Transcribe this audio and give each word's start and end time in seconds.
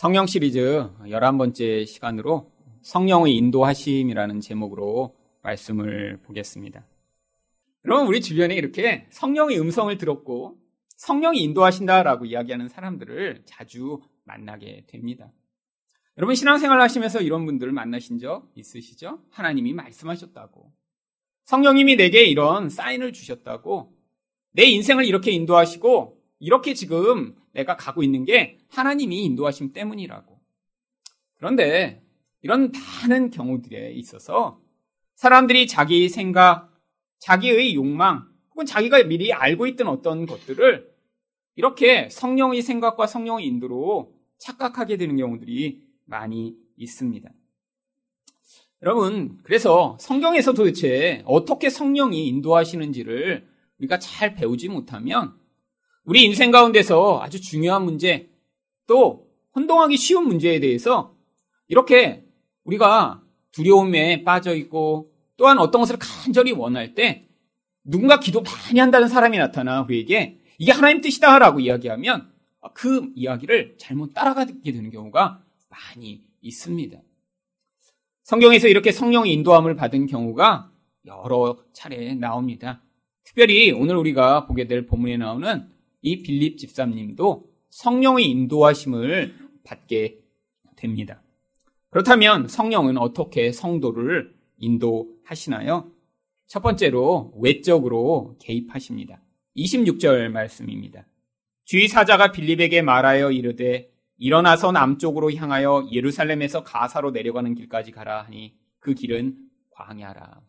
성령 0.00 0.26
시리즈 0.26 0.88
11번째 1.02 1.84
시간으로 1.84 2.50
성령의 2.80 3.36
인도하심이라는 3.36 4.40
제목으로 4.40 5.14
말씀을 5.42 6.16
보겠습니다. 6.22 6.86
여러분, 7.84 8.06
우리 8.06 8.22
주변에 8.22 8.54
이렇게 8.54 9.06
성령의 9.10 9.60
음성을 9.60 9.94
들었고 9.98 10.56
성령이 10.96 11.42
인도하신다라고 11.42 12.24
이야기하는 12.24 12.70
사람들을 12.70 13.42
자주 13.44 14.00
만나게 14.24 14.84
됩니다. 14.86 15.34
여러분, 16.16 16.34
신앙생활 16.34 16.80
하시면서 16.80 17.20
이런 17.20 17.44
분들을 17.44 17.70
만나신 17.70 18.16
적 18.16 18.50
있으시죠? 18.54 19.20
하나님이 19.28 19.74
말씀하셨다고. 19.74 20.72
성령님이 21.44 21.96
내게 21.96 22.24
이런 22.24 22.70
사인을 22.70 23.12
주셨다고. 23.12 23.92
내 24.52 24.64
인생을 24.64 25.04
이렇게 25.04 25.30
인도하시고 25.30 26.19
이렇게 26.40 26.74
지금 26.74 27.36
내가 27.52 27.76
가고 27.76 28.02
있는 28.02 28.24
게 28.24 28.58
하나님이 28.68 29.24
인도하심 29.24 29.72
때문이라고. 29.72 30.40
그런데 31.36 32.02
이런 32.42 32.72
많은 32.72 33.30
경우들에 33.30 33.92
있어서 33.92 34.60
사람들이 35.14 35.66
자기 35.66 36.08
생각, 36.08 36.74
자기의 37.18 37.74
욕망, 37.74 38.26
혹은 38.50 38.66
자기가 38.66 39.02
미리 39.04 39.32
알고 39.32 39.66
있던 39.68 39.86
어떤 39.86 40.26
것들을 40.26 40.90
이렇게 41.56 42.08
성령의 42.10 42.62
생각과 42.62 43.06
성령의 43.06 43.46
인도로 43.46 44.14
착각하게 44.38 44.96
되는 44.96 45.16
경우들이 45.16 45.82
많이 46.06 46.56
있습니다. 46.76 47.30
여러분, 48.82 49.38
그래서 49.42 49.98
성경에서 50.00 50.54
도대체 50.54 51.22
어떻게 51.26 51.68
성령이 51.68 52.26
인도하시는지를 52.28 53.46
우리가 53.78 53.98
잘 53.98 54.34
배우지 54.34 54.68
못하면 54.68 55.39
우리 56.10 56.24
인생 56.24 56.50
가운데서 56.50 57.20
아주 57.22 57.40
중요한 57.40 57.84
문제, 57.84 58.28
또 58.88 59.28
혼동하기 59.54 59.96
쉬운 59.96 60.26
문제에 60.26 60.58
대해서 60.58 61.14
이렇게 61.68 62.24
우리가 62.64 63.22
두려움에 63.52 64.24
빠져 64.24 64.56
있고 64.56 65.12
또한 65.36 65.60
어떤 65.60 65.82
것을 65.82 65.98
간절히 66.00 66.50
원할 66.50 66.96
때 66.96 67.28
누군가 67.84 68.18
기도 68.18 68.42
많이 68.42 68.80
한다는 68.80 69.06
사람이 69.06 69.38
나타나 69.38 69.82
우리에게 69.82 70.40
이게 70.58 70.72
하나님 70.72 71.00
뜻이다라고 71.00 71.60
이야기하면 71.60 72.32
그 72.74 73.12
이야기를 73.14 73.76
잘못 73.78 74.12
따라가게 74.12 74.72
되는 74.72 74.90
경우가 74.90 75.44
많이 75.68 76.24
있습니다. 76.40 76.98
성경에서 78.24 78.66
이렇게 78.66 78.90
성령의 78.90 79.32
인도함을 79.32 79.76
받은 79.76 80.08
경우가 80.08 80.72
여러 81.06 81.56
차례 81.72 82.14
나옵니다. 82.16 82.82
특별히 83.22 83.70
오늘 83.70 83.94
우리가 83.94 84.46
보게 84.46 84.66
될 84.66 84.86
본문에 84.86 85.16
나오는 85.16 85.78
이 86.02 86.22
빌립 86.22 86.58
집사님도 86.58 87.50
성령의 87.70 88.26
인도하심을 88.26 89.34
받게 89.64 90.18
됩니다. 90.76 91.22
그렇다면 91.90 92.48
성령은 92.48 92.98
어떻게 92.98 93.52
성도를 93.52 94.34
인도하시나요? 94.58 95.90
첫 96.46 96.60
번째로 96.60 97.32
외적으로 97.38 98.36
개입하십니다. 98.40 99.20
26절 99.56 100.28
말씀입니다. 100.28 101.06
주의 101.64 101.86
사자가 101.86 102.32
빌립에게 102.32 102.82
말하여 102.82 103.30
이르되 103.30 103.90
일어나서 104.16 104.72
남쪽으로 104.72 105.32
향하여 105.32 105.88
예루살렘에서 105.92 106.62
가사로 106.62 107.10
내려가는 107.10 107.54
길까지 107.54 107.92
가라 107.92 108.22
하니 108.22 108.54
그 108.78 108.94
길은 108.94 109.36
광야라. 109.70 110.40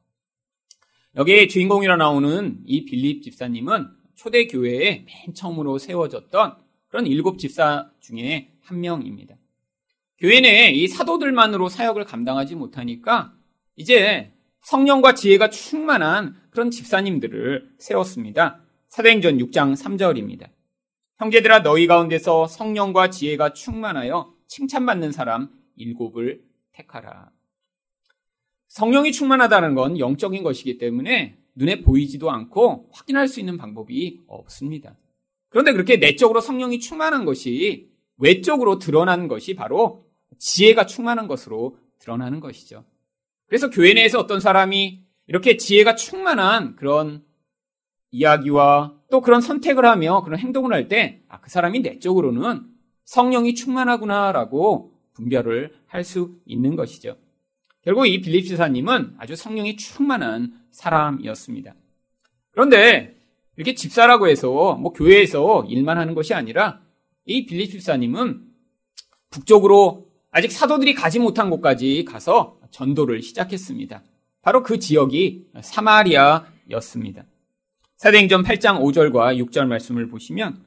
여기에 1.16 1.48
주인공이라 1.48 1.98
나오는 1.98 2.62
이 2.66 2.86
빌립 2.86 3.22
집사님은 3.22 4.01
초대 4.16 4.48
교회에 4.48 5.06
맨 5.06 5.34
처음으로 5.34 5.78
세워졌던 5.78 6.58
그런 6.88 7.08
일곱 7.08 7.38
집사 7.40 7.90
중에 8.00 8.52
한 8.62 8.81
명입니다. 8.81 9.36
교회 10.18 10.40
내에 10.40 10.72
이 10.72 10.88
사도들만으로 10.88 11.70
사역을 11.70 12.06
감당하지 12.06 12.56
못하니까 12.56 13.34
이제 13.76 14.31
성령과 14.62 15.16
지혜가 15.16 15.50
충만한 15.50 16.40
그런 16.52 16.70
집사님들을 16.70 17.75
세웠습니다. 17.80 18.62
사도행전 18.90 19.38
6장 19.38 19.75
3절입니다. 19.75 20.50
형제들아 21.18 21.63
너희 21.63 21.88
가운데서 21.88 22.47
성령과 22.47 23.09
지혜가 23.09 23.53
충만하여 23.53 24.34
칭찬받는 24.47 25.12
사람 25.12 25.50
일곱을 25.75 26.44
택하라. 26.74 27.31
성령이 28.68 29.12
충만하다는 29.12 29.75
건 29.75 30.00
영적인 30.00 30.44
것이기 30.44 30.78
때문에 30.78 31.38
눈에 31.56 31.81
보이지도 31.81 32.31
않고 32.31 32.89
확인할 32.91 33.28
수 33.28 33.39
있는 33.39 33.57
방법이 33.57 34.22
없습니다. 34.28 34.95
그런데 35.50 35.73
그렇게 35.73 35.97
내적으로 35.97 36.39
성령이 36.39 36.79
충만한 36.79 37.25
것이 37.25 37.89
외적으로 38.17 38.79
드러나는 38.79 39.28
것이 39.28 39.53
바로 39.56 40.06
지혜가 40.38 40.85
충만한 40.85 41.28
것으로 41.28 41.78
드러나는 42.00 42.39
것이죠. 42.39 42.85
그래서 43.47 43.69
교회 43.69 43.94
내에서 43.94 44.19
어떤 44.19 44.39
사람이 44.39 45.03
이렇게 45.28 45.57
지혜가 45.57 45.95
충만한 45.95 46.75
그런 46.75 47.23
이야기와 48.12 48.97
또 49.09 49.22
그런 49.22 49.41
선택을 49.41 49.85
하며 49.85 50.23
그런 50.23 50.39
행동을 50.39 50.73
할 50.73 50.88
때, 50.88 51.22
아, 51.28 51.39
그 51.41 51.50
사람이 51.50 51.81
내적으로는 51.81 52.66
성령이 53.06 53.56
충만하구나라고 53.56 54.94
분별을 55.13 55.73
할 55.88 56.03
수 56.03 56.39
있는 56.45 56.75
것이죠. 56.75 57.18
결국 57.84 58.06
이 58.06 58.22
빌립 58.22 58.46
지사님은 58.46 59.16
아주 59.18 59.36
성령이 59.36 59.75
충만한 59.75 60.53
사람이었습니다. 60.72 61.74
그런데 62.52 63.16
이렇게 63.56 63.74
집사라고 63.74 64.28
해서 64.28 64.75
뭐 64.75 64.94
교회에서 64.94 65.66
일만 65.68 65.97
하는 65.97 66.14
것이 66.14 66.34
아니라 66.34 66.81
이 67.25 67.46
빌립 67.46 67.72
집사님은 67.72 68.44
북쪽으로 69.31 70.08
아직 70.31 70.52
사도들이 70.52 70.94
가지 70.94 71.19
못한 71.19 71.50
곳까지 71.50 72.06
가서 72.06 72.59
전도를 72.69 73.22
시작했습니다. 73.22 74.03
바로 74.42 74.63
그 74.63 74.80
지역이 74.80 75.48
사마리아였습니다. 75.62 77.25
사도행전 77.98 78.44
8장 78.44 78.80
5절과 78.80 79.38
6절 79.46 79.68
말씀을 79.68 80.08
보시면 80.08 80.63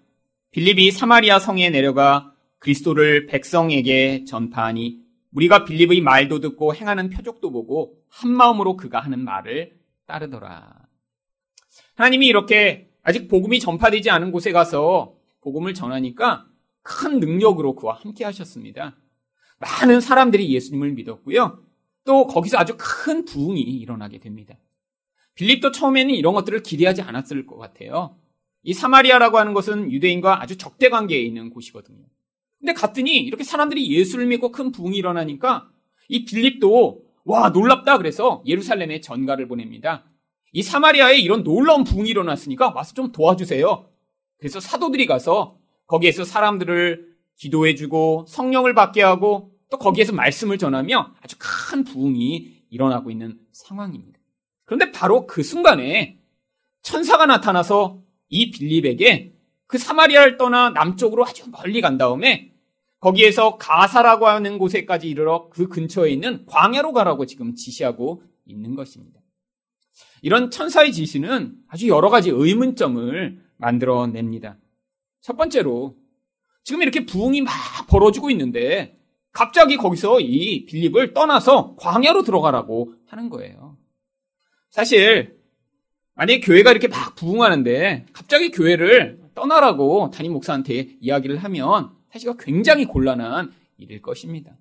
빌립이 0.50 0.91
사마리아 0.91 1.38
성에 1.38 1.70
내려가 1.70 2.32
그리스도를 2.58 3.26
백성에게 3.26 4.25
전파하니 4.25 5.03
우리가 5.34 5.64
빌립의 5.64 6.00
말도 6.00 6.40
듣고 6.40 6.74
행하는 6.74 7.10
표적도 7.10 7.50
보고 7.50 7.98
한 8.08 8.30
마음으로 8.30 8.76
그가 8.76 9.00
하는 9.00 9.20
말을 9.24 9.76
따르더라. 10.06 10.86
하나님이 11.96 12.26
이렇게 12.26 12.90
아직 13.02 13.28
복음이 13.28 13.60
전파되지 13.60 14.10
않은 14.10 14.30
곳에 14.30 14.52
가서 14.52 15.16
복음을 15.40 15.74
전하니까 15.74 16.46
큰 16.82 17.20
능력으로 17.20 17.74
그와 17.74 17.94
함께 17.94 18.24
하셨습니다. 18.24 18.96
많은 19.58 20.00
사람들이 20.00 20.52
예수님을 20.54 20.92
믿었고요. 20.92 21.62
또 22.04 22.26
거기서 22.26 22.58
아주 22.58 22.76
큰 22.78 23.24
부흥이 23.24 23.60
일어나게 23.60 24.18
됩니다. 24.18 24.54
빌립도 25.34 25.72
처음에는 25.72 26.14
이런 26.14 26.34
것들을 26.34 26.62
기대하지 26.62 27.02
않았을 27.02 27.46
것 27.46 27.56
같아요. 27.56 28.16
이 28.62 28.72
사마리아라고 28.72 29.38
하는 29.38 29.52
것은 29.52 29.90
유대인과 29.90 30.40
아주 30.42 30.56
적대 30.56 30.88
관계에 30.88 31.20
있는 31.20 31.50
곳이거든요. 31.50 32.04
근데 32.64 32.72
갔더니 32.72 33.19
이렇게 33.19 33.44
사람들이 33.44 33.92
예수를 33.92 34.25
믿고 34.25 34.50
큰 34.50 34.72
부흥이 34.72 34.97
일어나니까 34.97 35.69
이 36.08 36.25
빌립도 36.25 37.02
와 37.26 37.50
놀랍다 37.50 37.98
그래서 37.98 38.42
예루살렘에 38.47 39.02
전가를 39.02 39.48
보냅니다. 39.48 40.06
이 40.50 40.62
사마리아에 40.62 41.19
이런 41.19 41.44
놀라운 41.44 41.84
부흥이 41.84 42.08
일어났으니까 42.08 42.72
와서 42.75 42.94
좀 42.94 43.12
도와주세요. 43.12 43.86
그래서 44.38 44.60
사도들이 44.60 45.04
가서 45.04 45.58
거기에서 45.86 46.25
사람들을 46.25 47.14
기도해주고 47.36 48.25
성령을 48.28 48.72
받게 48.75 49.02
하고 49.02 49.52
또 49.69 49.76
거기에서 49.76 50.14
말씀을 50.14 50.56
전하며 50.56 51.16
아주 51.20 51.36
큰 51.38 51.84
부흥이 51.84 52.62
일어나고 52.70 53.10
있는 53.10 53.38
상황입니다. 53.52 54.19
그런데 54.64 54.91
바로 54.91 55.26
그 55.26 55.42
순간에 55.42 56.19
천사가 56.81 57.26
나타나서 57.26 58.00
이 58.31 58.50
빌립에게 58.50 59.34
그 59.66 59.76
사마리아를 59.76 60.38
떠나 60.38 60.70
남쪽으로 60.70 61.26
아주 61.26 61.50
멀리 61.50 61.82
간 61.82 61.98
다음에 61.98 62.53
거기에서 63.04 63.59
가사라고 63.59 64.28
하는 64.28 64.56
곳에까지 64.56 65.11
이르러 65.11 65.50
그 65.50 65.69
근처에 65.69 66.11
있는 66.11 66.46
광야로 66.46 66.94
가라고 66.94 67.26
지금 67.26 67.55
지시하고 67.55 68.23
있는 68.46 68.75
것입니다. 68.75 69.20
이런 70.23 70.50
천사의 70.50 70.90
지시는 70.90 71.55
아주 71.69 71.87
여러 71.88 72.08
가지 72.08 72.31
의문점을 72.31 73.43
만들어냅니다. 73.58 74.56
첫 75.20 75.37
번째로 75.37 75.96
지금 76.62 76.81
이렇게 76.81 77.05
부흥이 77.05 77.43
막 77.43 77.52
벌어지고 77.90 78.31
있는데 78.31 78.99
갑자기 79.32 79.76
거기서 79.76 80.20
이 80.20 80.64
빌립을 80.64 81.12
떠나서 81.12 81.76
광야로 81.76 82.23
들어가라고 82.23 82.94
하는 83.06 83.28
거예요. 83.28 83.76
사실 84.70 85.37
만약에 86.14 86.40
교회가 86.40 86.70
이렇게 86.70 86.88
막 86.88 87.14
부흥하는데 87.17 88.06
갑자기 88.14 88.50
교회를 88.50 89.20
떠나라고 89.34 90.11
담임 90.11 90.32
목사한테 90.32 90.96
이야기를 91.00 91.37
하면 91.37 91.90
사실 92.14 92.32
굉장히 92.38 92.84
곤란한 92.84 93.52
일일 93.76 94.00
것입니다. 94.00 94.56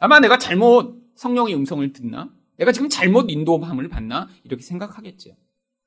아마 0.00 0.18
내가 0.18 0.36
잘못 0.36 1.00
성령의 1.14 1.54
음성을 1.54 1.92
듣나? 1.92 2.34
내가 2.56 2.72
지금 2.72 2.88
잘못 2.88 3.30
인도함을 3.30 3.88
받나? 3.88 4.28
이렇게 4.42 4.64
생각하겠죠. 4.64 5.30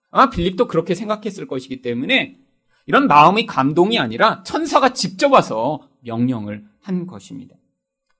아마 0.09 0.29
빌립도 0.29 0.67
그렇게 0.69 0.95
생각했을 0.95 1.47
것이기 1.47 1.81
때문에 1.81 2.39
이런 2.85 3.07
마음의 3.07 3.45
감동이 3.45 3.99
아니라 3.99 4.41
천사가 4.43 4.93
직접 4.93 5.33
와서 5.33 5.89
명령을 5.99 6.65
한 6.79 7.07
것입니다. 7.07 7.57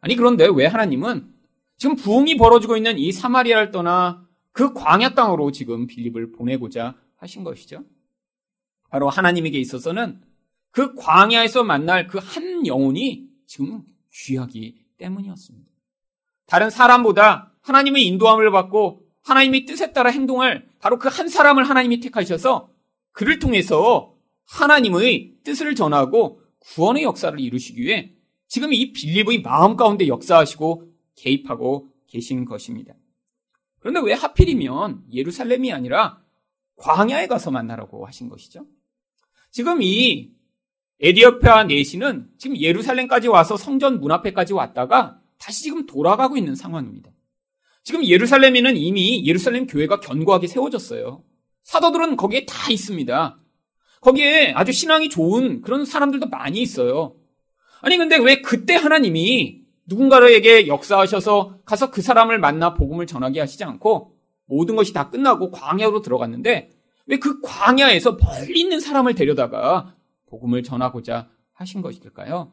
아니 0.02 0.18
그런데 0.18 0.46
왜 0.54 0.66
하나님은 0.66 1.34
지금 1.78 1.96
부흥이 1.96 2.36
벌어지고 2.36 2.76
있는 2.76 3.00
이 3.00 3.14
사마리아를 3.14 3.72
떠나 3.72 4.28
그 4.52 4.74
광야 4.74 5.14
땅으로 5.14 5.54
지금 5.54 5.88
빌립을 5.88 6.34
보내고자 6.34 6.96
하신 7.16 7.46
것이죠? 7.46 7.86
바로 8.90 9.08
하나님에게 9.08 9.58
있어서는 9.60 10.20
그 10.76 10.94
광야에서 10.96 11.64
만날 11.64 12.06
그 12.06 12.18
한 12.20 12.68
영혼이 12.68 13.30
지금 13.48 13.82
귀하기 14.12 14.76
때문이었습니다. 14.98 15.72
다른 16.48 16.70
사람보다 16.70 17.54
하나님의 17.62 18.06
인도함을 18.08 18.52
받고 18.52 19.02
하나님의 19.24 19.66
뜻에 19.66 19.94
따라 19.94 20.10
행동할 20.10 20.68
바로 20.82 21.00
그 21.00 21.08
한 21.08 21.30
사람을 21.30 21.64
하나님이 21.64 22.02
택하셔서 22.02 22.70
그를 23.14 23.40
통해서 23.40 24.18
하나님의 24.48 25.36
뜻을 25.46 25.76
전하고 25.76 26.42
구원의 26.60 27.04
역사를 27.04 27.40
이루시기 27.40 27.82
위해 27.82 28.12
지금 28.50 28.74
이 28.74 28.92
빌립의 28.92 29.44
마음 29.44 29.78
가운데 29.78 30.10
역사하시고 30.10 30.92
개입하고 31.16 31.88
계신 32.08 32.44
것입니다. 32.44 32.94
그런데 33.80 34.02
왜 34.02 34.12
하필이면 34.12 35.06
예루살렘이 35.14 35.72
아니라 35.72 36.22
광야에 36.76 37.28
가서 37.28 37.50
만나라고 37.50 38.06
하신 38.06 38.28
것이죠? 38.28 38.66
지금 39.52 39.82
이 39.82 40.35
에디오피아 41.02 41.66
내시는 41.66 42.28
지금 42.38 42.58
예루살렘까지 42.58 43.28
와서 43.28 43.58
성전 43.58 44.00
문 44.00 44.12
앞에까지 44.12 44.54
왔다가 44.54 45.20
다시 45.38 45.64
지금 45.64 45.86
돌아가고 45.86 46.38
있는 46.38 46.56
상황입니다. 46.56 47.12
지금 47.84 48.04
예루살렘에는 48.06 48.78
이미 48.78 49.26
예루살렘 49.26 49.68
교회가 49.68 50.00
견고하게 50.00 50.48
세워졌어요. 50.48 51.24
사도들은 51.64 52.16
거기에 52.16 52.46
다 52.46 52.72
있습니다. 52.72 53.40
거기에 54.02 54.54
아주 54.54 54.72
신앙이 54.72 55.10
좋은 55.10 55.62
그런 55.62 55.86
사람들도 55.86 56.30
많이 56.30 56.62
있어요. 56.62 57.16
아니, 57.82 57.98
근데 57.98 58.18
왜 58.18 58.42
그때 58.42 58.76
하나님이 58.76 59.62
누군가에게 59.88 60.68
역사하셔서 60.68 61.60
가서 61.66 61.92
그 61.92 62.02
사람을 62.02 62.40
만나 62.40 62.74
복음을 62.74 63.06
전하게 63.06 63.40
하시지 63.40 63.64
않고 63.64 64.16
모든 64.46 64.76
것이 64.76 64.94
다 64.94 65.10
끝나고 65.10 65.52
광야로 65.52 66.02
들어갔는데 66.02 66.70
왜 67.08 67.18
그 67.18 67.40
광야에서 67.42 68.18
멀리 68.18 68.62
있는 68.62 68.80
사람을 68.80 69.14
데려다가 69.14 69.96
복음을 70.28 70.64
전하고자 70.64 71.30
하신 71.54 71.82
것일까요? 71.82 72.52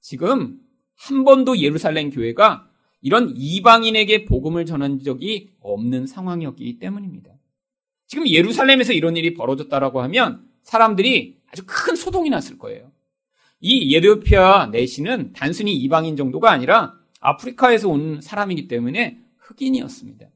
지금 0.00 0.60
한 0.94 1.24
번도 1.24 1.58
예루살렘 1.58 2.10
교회가 2.10 2.68
이런 3.00 3.32
이방인에게 3.36 4.24
복음을 4.24 4.64
전한 4.64 5.00
적이 5.00 5.52
없는 5.60 6.06
상황이었기 6.06 6.78
때문입니다. 6.78 7.30
지금 8.06 8.26
예루살렘에서 8.28 8.92
이런 8.92 9.16
일이 9.16 9.34
벌어졌다라고 9.34 10.00
하면 10.02 10.48
사람들이 10.62 11.40
아주 11.48 11.62
큰 11.66 11.94
소동이 11.96 12.30
났을 12.30 12.58
거예요. 12.58 12.90
이 13.60 13.92
예르피아 13.92 14.66
내시는 14.66 15.32
단순히 15.32 15.74
이방인 15.74 16.16
정도가 16.16 16.50
아니라 16.50 16.94
아프리카에서 17.20 17.88
온 17.88 18.20
사람이기 18.20 18.68
때문에 18.68 19.18
흑인이었습니다. 19.38 20.28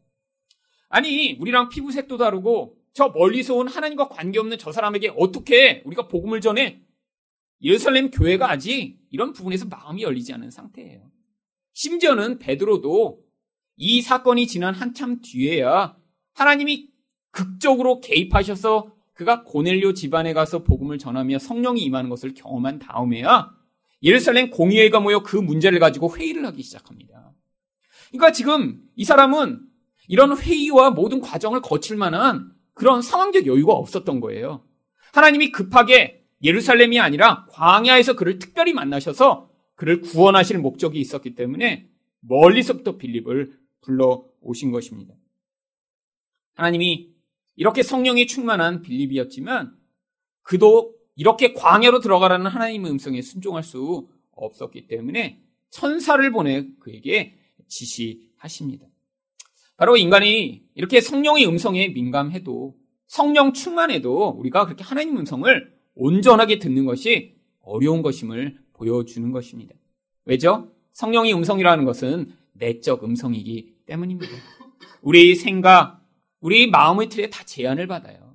아니, 0.88 1.37
우리랑 1.38 1.69
피부색도 1.69 2.17
다르고 2.17 2.76
저 2.92 3.08
멀리서 3.08 3.54
온 3.54 3.69
하나님과 3.69 4.08
관계없는 4.08 4.58
저 4.58 4.72
사람에게 4.72 5.12
어떻게 5.16 5.82
우리가 5.84 6.08
복음을 6.08 6.40
전해? 6.40 6.82
예루살렘 7.62 8.10
교회가 8.10 8.50
아직 8.50 8.98
이런 9.10 9.32
부분에서 9.32 9.66
마음이 9.66 10.02
열리지 10.02 10.32
않은 10.32 10.50
상태예요. 10.50 11.10
심지어는 11.72 12.38
베드로도 12.38 13.22
이 13.76 14.02
사건이 14.02 14.46
지난 14.46 14.75
한참 14.75 15.20
뒤에야 15.20 15.96
하나님이 16.34 16.90
극적으로 17.31 18.00
개입하셔서 18.00 18.94
그가 19.14 19.44
고넬료 19.44 19.92
집안에 19.92 20.32
가서 20.32 20.64
복음을 20.64 20.98
전하며 20.98 21.38
성령이 21.38 21.82
임하는 21.82 22.10
것을 22.10 22.34
경험한 22.34 22.78
다음에야 22.78 23.54
예루살렘 24.02 24.50
공의회가 24.50 25.00
모여 25.00 25.22
그 25.22 25.37
문제를 25.37 25.78
가지고 25.78 26.16
회의를 26.16 26.44
하기 26.46 26.62
시작합니다. 26.62 27.32
그러니까 28.08 28.32
지금 28.32 28.82
이 28.96 29.04
사람은 29.04 29.60
이런 30.08 30.37
회의와 30.37 30.90
모든 30.90 31.20
과정을 31.20 31.60
거칠 31.60 31.96
만한 31.96 32.50
그런 32.81 33.03
상황적 33.03 33.47
여유가 33.47 33.75
없었던 33.75 34.21
거예요. 34.21 34.65
하나님이 35.12 35.53
급하게 35.53 36.25
예루살렘이 36.43 36.99
아니라 36.99 37.44
광야에서 37.50 38.17
그를 38.17 38.38
특별히 38.38 38.73
만나셔서 38.73 39.50
그를 39.75 40.00
구원하실 40.00 40.61
목적이 40.61 40.99
있었기 40.99 41.35
때문에 41.35 41.91
멀리서부터 42.21 42.97
빌립을 42.97 43.55
불러 43.82 44.25
오신 44.41 44.71
것입니다. 44.71 45.15
하나님이 46.55 47.11
이렇게 47.56 47.82
성령이 47.82 48.27
충만한 48.27 48.81
빌립이었지만 48.81 49.76
그도 50.41 50.94
이렇게 51.17 51.53
광야로 51.53 52.00
들어가라는 52.00 52.47
하나님의 52.47 52.93
음성에 52.93 53.21
순종할 53.21 53.62
수 53.62 54.09
없었기 54.33 54.87
때문에 54.87 55.43
천사를 55.69 56.33
보내 56.33 56.67
그에게 56.79 57.37
지시하십니다. 57.69 58.87
바로 59.81 59.97
인간이 59.97 60.62
이렇게 60.75 61.00
성령의 61.00 61.47
음성에 61.47 61.88
민감해도 61.88 62.77
성령 63.06 63.55
충만해도 63.55 64.29
우리가 64.29 64.67
그렇게 64.67 64.85
하나님 64.85 65.17
음성을 65.17 65.73
온전하게 65.94 66.59
듣는 66.59 66.85
것이 66.85 67.37
어려운 67.62 68.03
것임을 68.03 68.59
보여주는 68.75 69.32
것입니다. 69.32 69.75
왜죠? 70.27 70.71
성령의 70.93 71.32
음성이라는 71.32 71.87
것은 71.87 72.31
내적 72.53 73.05
음성이기 73.05 73.77
때문입니다. 73.87 74.31
우리 75.00 75.35
생각, 75.35 76.05
우리 76.41 76.67
마음의 76.67 77.09
틀에 77.09 77.31
다 77.31 77.43
제한을 77.44 77.87
받아요. 77.87 78.35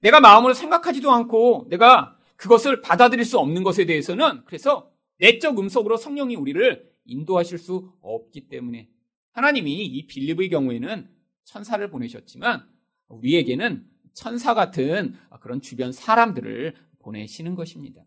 내가 0.00 0.20
마음으로 0.20 0.52
생각하지도 0.52 1.10
않고 1.10 1.68
내가 1.70 2.18
그것을 2.36 2.82
받아들일 2.82 3.24
수 3.24 3.38
없는 3.38 3.62
것에 3.62 3.86
대해서는 3.86 4.42
그래서 4.44 4.90
내적 5.16 5.58
음성으로 5.58 5.96
성령이 5.96 6.36
우리를 6.36 6.92
인도하실 7.06 7.56
수 7.56 7.90
없기 8.02 8.48
때문에 8.48 8.90
하나님이 9.34 9.84
이 9.84 10.06
빌립의 10.06 10.48
경우에는 10.48 11.08
천사를 11.44 11.90
보내셨지만 11.90 12.66
우리에게는 13.08 13.84
천사 14.14 14.54
같은 14.54 15.16
그런 15.40 15.60
주변 15.60 15.92
사람들을 15.92 16.74
보내시는 17.00 17.54
것입니다. 17.54 18.02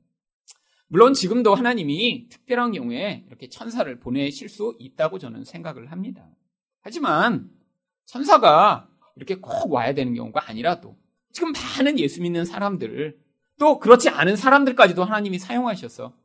물론 0.88 1.14
지금도 1.14 1.54
하나님이 1.54 2.30
특별한 2.30 2.72
경우에 2.72 3.26
이렇게 3.28 3.50
천사를 3.50 4.00
보내실 4.00 4.48
수 4.48 4.76
있다고 4.80 5.20
저는 5.20 5.44
생각을 5.44 5.92
합니다. 5.92 6.30
하지만 6.82 7.52
천사가 8.06 8.90
이렇게 9.18 9.36
꼭 9.36 9.72
와야 9.72 9.94
되는 9.94 10.14
경우가 10.16 10.50
아니라도 10.50 10.98
지금 11.34 11.52
많은 11.52 12.00
예수 12.00 12.22
믿는 12.22 12.46
사람들 12.46 13.20
또 13.60 13.80
그렇지 13.80 14.08
않은 14.10 14.38
사람들까지도 14.38 15.04
하나님이 15.04 15.40
사용하셔서 15.40 16.16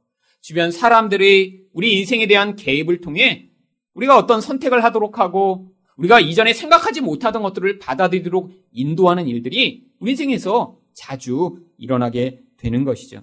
주변 0.40 0.70
사람들의 0.70 1.64
우리 1.72 1.98
인생에 1.98 2.28
대한 2.28 2.54
개입을 2.54 3.00
통해 3.00 3.51
우리가 3.94 4.16
어떤 4.16 4.40
선택을 4.40 4.82
하도록 4.84 5.18
하고 5.18 5.72
우리가 5.96 6.20
이전에 6.20 6.52
생각하지 6.52 7.00
못하던 7.00 7.42
것들을 7.42 7.78
받아들이도록 7.78 8.50
인도하는 8.72 9.28
일들이 9.28 9.84
우리 9.98 10.12
인생에서 10.12 10.78
자주 10.94 11.58
일어나게 11.76 12.40
되는 12.56 12.84
것이죠. 12.84 13.22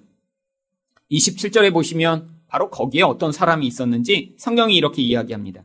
27절에 1.10 1.72
보시면 1.72 2.40
바로 2.46 2.70
거기에 2.70 3.02
어떤 3.02 3.32
사람이 3.32 3.66
있었는지 3.66 4.34
성경이 4.38 4.76
이렇게 4.76 5.02
이야기합니다. 5.02 5.64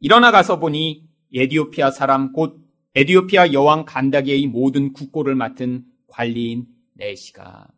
일어나 0.00 0.30
가서 0.30 0.58
보니 0.58 1.04
에디오피아 1.34 1.90
사람 1.90 2.32
곧 2.32 2.60
에디오피아 2.94 3.52
여왕 3.52 3.84
간다게의 3.84 4.46
모든 4.48 4.92
국고를 4.92 5.34
맡은 5.34 5.84
관리인 6.08 6.66
네시가 6.94 7.68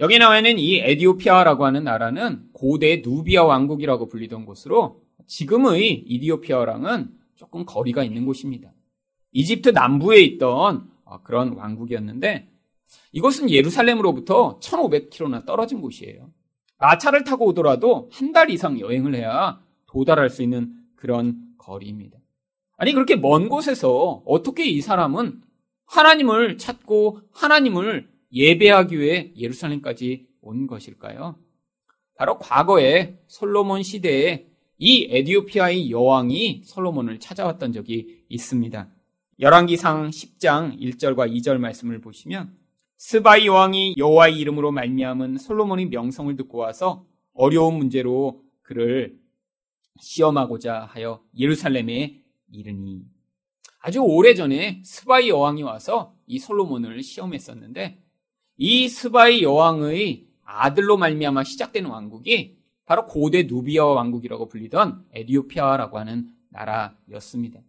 여기 0.00 0.18
나와 0.18 0.38
있는 0.38 0.58
이 0.58 0.78
에디오피아라고 0.78 1.64
하는 1.64 1.84
나라는 1.84 2.50
고대 2.52 3.02
누비아 3.04 3.44
왕국이라고 3.44 4.08
불리던 4.08 4.44
곳으로 4.44 5.02
지금의 5.26 6.04
이디오피아랑은 6.06 7.10
조금 7.36 7.64
거리가 7.64 8.04
있는 8.04 8.24
곳입니다. 8.26 8.72
이집트 9.32 9.70
남부에 9.70 10.20
있던 10.22 10.90
어, 11.04 11.22
그런 11.22 11.52
왕국이었는데 11.54 12.48
이것은 13.12 13.50
예루살렘으로부터 13.50 14.58
1500km나 14.60 15.44
떨어진 15.46 15.80
곳이에요. 15.80 16.30
마차를 16.78 17.24
타고 17.24 17.46
오더라도 17.46 18.08
한 18.12 18.32
달 18.32 18.50
이상 18.50 18.78
여행을 18.78 19.14
해야 19.14 19.60
도달할 19.86 20.30
수 20.30 20.42
있는 20.42 20.74
그런 20.96 21.54
거리입니다. 21.58 22.18
아니, 22.76 22.92
그렇게 22.92 23.16
먼 23.16 23.48
곳에서 23.48 24.22
어떻게 24.24 24.64
이 24.66 24.80
사람은 24.80 25.42
하나님을 25.86 26.58
찾고 26.58 27.20
하나님을 27.32 28.08
예배하기 28.32 28.98
위해 28.98 29.32
예루살렘까지 29.36 30.28
온 30.40 30.66
것일까요? 30.66 31.36
바로 32.16 32.38
과거에 32.38 33.18
솔로몬 33.26 33.82
시대에 33.82 34.47
이 34.78 35.08
에디오피아의 35.10 35.90
여왕이 35.90 36.62
솔로몬을 36.64 37.18
찾아왔던 37.18 37.72
적이 37.72 38.22
있습니다. 38.28 38.88
열왕기상 39.40 40.10
10장 40.10 40.80
1절과 40.80 41.32
2절 41.36 41.58
말씀을 41.58 42.00
보시면 42.00 42.56
스바이 42.96 43.46
여왕이 43.46 43.94
여호와의 43.98 44.36
이름으로 44.38 44.72
말미암은 44.72 45.38
솔로몬의 45.38 45.86
명성을 45.86 46.34
듣고 46.36 46.58
와서 46.58 47.06
어려운 47.32 47.74
문제로 47.74 48.42
그를 48.62 49.18
시험하고자 50.00 50.88
하여 50.92 51.22
예루살렘에 51.36 52.22
이르니 52.52 53.02
아주 53.80 54.00
오래전에 54.00 54.82
스바의 54.84 55.28
여왕이 55.28 55.62
와서 55.62 56.14
이 56.26 56.38
솔로몬을 56.38 57.02
시험했었는데 57.02 58.00
이 58.56 58.88
스바의 58.88 59.42
여왕의 59.42 60.26
아들로 60.44 60.96
말미암아 60.96 61.44
시작되는 61.44 61.88
왕국이 61.88 62.57
바로 62.88 63.04
고대 63.04 63.42
누비아 63.42 63.84
왕국이라고 63.84 64.48
불리던 64.48 65.04
에디오피아라고 65.12 65.98
하는 65.98 66.28
나라였습니다. 66.48 67.60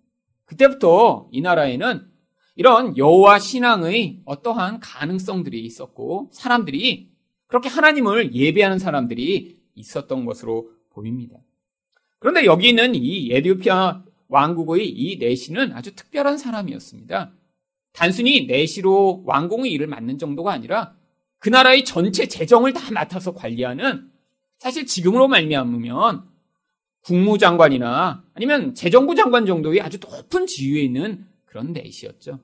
그때부터 0.46 1.28
이 1.34 1.42
나라에는 1.42 2.08
이런 2.56 2.98
여호와 2.98 3.40
신앙의 3.40 4.22
어떠한 4.24 4.80
가능성들이 4.80 5.60
있었고 5.66 6.30
사람들이 6.32 7.12
그렇게 7.48 7.68
하나님을 7.68 8.34
예배하는 8.34 8.80
사람들이 8.80 9.60
있었던 9.76 10.24
것으로 10.24 10.72
보입니다. 10.90 11.36
그런데 12.20 12.46
여기 12.46 12.70
있는 12.70 12.96
이 12.96 13.30
에디오피아 13.34 14.06
왕국의 14.30 14.88
이 14.88 15.18
내시는 15.18 15.74
아주 15.74 15.96
특별한 15.96 16.38
사람이었습니다. 16.38 17.34
단순히 17.92 18.46
내시로 18.46 19.24
왕궁의 19.26 19.70
일을 19.70 19.88
맡는 19.88 20.18
정도가 20.18 20.54
아니라 20.54 20.96
그 21.40 21.50
나라의 21.50 21.84
전체 21.84 22.26
재정을 22.26 22.72
다 22.72 22.90
맡아서 22.94 23.34
관리하는 23.34 24.09
사실 24.60 24.86
지금으로 24.86 25.28
말미암으면 25.28 26.28
국무장관이나 27.02 28.24
아니면 28.34 28.76
재정부 28.76 29.16
장관 29.16 29.46
정도의 29.46 29.82
아주 29.82 29.98
높은 30.00 30.46
지위에 30.46 30.82
있는 30.82 31.26
그런 31.46 31.72
내시였죠. 31.74 32.40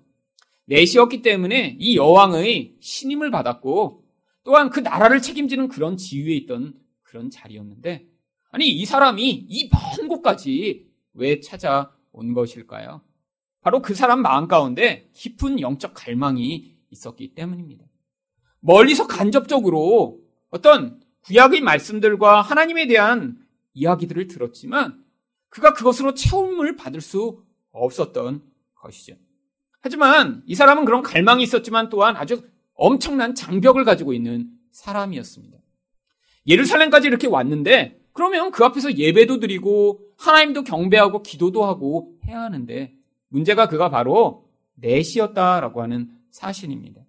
내시였기 0.66 1.22
때문에 1.22 1.76
이 1.80 1.98
여왕의 1.98 2.78
신임을 2.80 3.32
받았고 3.32 4.04
또한 4.44 4.70
그 4.70 4.80
나라를 4.80 5.22
책임지는 5.22 5.68
그런 5.68 5.98
지위에 5.98 6.34
있던 6.38 6.74
그런 7.04 7.30
자리였는데 7.30 8.06
아니 8.50 8.70
이 8.70 8.86
사람이 8.86 9.30
이 9.50 9.70
먼 9.70 10.08
곳까지 10.08 10.88
왜 11.14 11.40
찾아온 11.42 12.34
것일까요? 12.34 13.02
바로 13.62 13.82
그 13.82 13.94
사람 13.94 14.22
마음 14.22 14.48
가운데 14.48 15.10
깊은 15.14 15.60
영적 15.60 15.94
갈망이 15.94 16.76
있었기 16.92 17.34
때문입니다. 17.36 17.86
멀리서 18.62 19.06
간접적으로 19.08 20.20
어떤 20.50 21.02
구약의 21.25 21.62
말씀들과 21.62 22.41
하나님에 22.41 22.88
대한 22.88 23.38
이야기들을 23.74 24.27
들었지만 24.27 25.03
그가 25.50 25.74
그것으로 25.74 26.13
체험을 26.13 26.75
받을 26.75 27.01
수 27.01 27.44
없었던 27.72 28.44
것이죠. 28.75 29.15
하지만 29.82 30.44
이 30.46 30.55
사람은 30.55 30.86
그런 30.86 31.01
갈망이 31.01 31.44
있었지만 31.44 31.89
또한 31.89 32.15
아주 32.15 32.44
엄청난 32.74 33.36
장벽을 33.36 33.84
가지고 33.86 34.13
있는 34.13 34.50
사람이었습니다. 34.72 35.58
예루살렘까지 36.48 37.08
이렇게 37.08 37.27
왔는데 37.27 38.00
그러면 38.13 38.51
그 38.51 38.63
앞에서 38.63 38.94
예배도 38.94 39.39
드리고 39.39 40.00
하나님도 40.17 40.63
경배하고 40.63 41.24
기도도 41.24 41.65
하고 41.65 42.15
해야 42.27 42.41
하는데 42.41 42.94
문제가 43.29 43.67
그가 43.67 43.89
바로 43.89 44.48
내시였다라고 44.75 45.82
하는 45.82 46.10
사실입니다. 46.32 47.01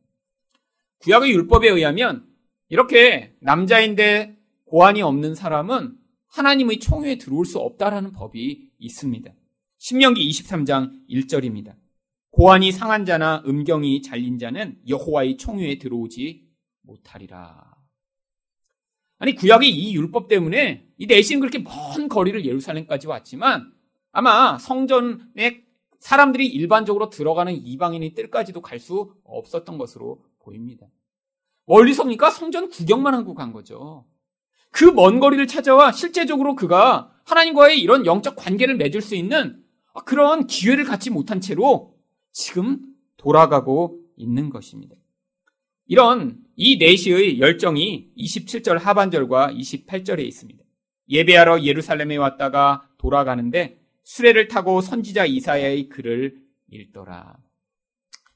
구약의 0.99 1.31
율법에 1.33 1.69
의하면 1.69 2.26
이렇게 2.69 3.35
남자인데 3.41 4.37
고안이 4.65 5.03
없는 5.03 5.35
사람은 5.35 5.97
하나님의 6.29 6.81
총회에 6.81 7.19
들어올 7.19 7.47
수 7.47 7.59
없다라는 7.59 8.13
법이 8.13 8.71
있습니다. 8.79 9.33
신명기 9.79 10.29
23장 10.29 11.07
1절입니다. 11.09 11.77
고안이 12.31 12.73
상한 12.73 13.05
자나 13.07 13.43
음경이 13.47 14.03
잘린 14.03 14.39
자는 14.39 14.79
여호와의 14.89 15.37
총회에 15.37 15.79
들어오지 15.79 16.45
못하리라. 16.83 17.75
아니 19.19 19.35
구약의 19.35 19.71
이 19.71 19.95
율법 19.95 20.29
때문에 20.29 20.87
이 20.99 21.07
내시는 21.07 21.41
그렇게 21.41 21.59
먼 21.59 22.09
거리를 22.09 22.45
예루살렘까지 22.45 23.07
왔지만 23.07 23.73
아마 24.13 24.59
성전에 24.59 25.65
사람들이 25.99 26.47
일반적으로 26.47 27.09
들어가는 27.09 27.55
이방인의 27.55 28.15
뜰까지도 28.15 28.61
갈 28.61 28.79
수 28.79 29.15
없었던 29.25 29.79
것으로 29.79 30.23
보입니다. 30.41 30.87
멀리서니까 31.67 32.31
성전 32.31 32.69
구경만 32.69 33.15
하고 33.15 33.35
간 33.35 33.53
거죠. 33.53 34.07
그 34.71 34.93
먼 34.93 35.21
거리를 35.21 35.47
찾아와 35.47 35.93
실제적으로 35.93 36.55
그가 36.55 37.13
하나님과의 37.25 37.81
이런 37.81 38.07
영적 38.07 38.37
관계를 38.37 38.77
맺을 38.77 39.01
수 39.01 39.15
있는 39.15 39.63
그런 40.05 40.47
기회를 40.47 40.85
갖지 40.85 41.11
못한 41.11 41.41
채로 41.41 41.95
지금 42.33 42.81
돌아가고 43.17 44.01
있는 44.17 44.51
것입니다. 44.51 44.95
이런 45.87 46.39
이 46.57 46.77
내시의 46.77 47.41
열정이 47.41 48.11
27절 48.19 48.79
하반절과 48.79 49.53
28절에 49.53 50.25
있습니다. 50.27 50.63
예배하러 51.09 51.63
예루살렘에 51.63 52.17
왔다가 52.17 52.89
돌아가는데 52.99 53.81
수레를 54.03 54.49
타고 54.49 54.81
선지자 54.81 55.27
이사야의 55.27 55.89
글을 55.89 56.37
읽더라. 56.71 57.37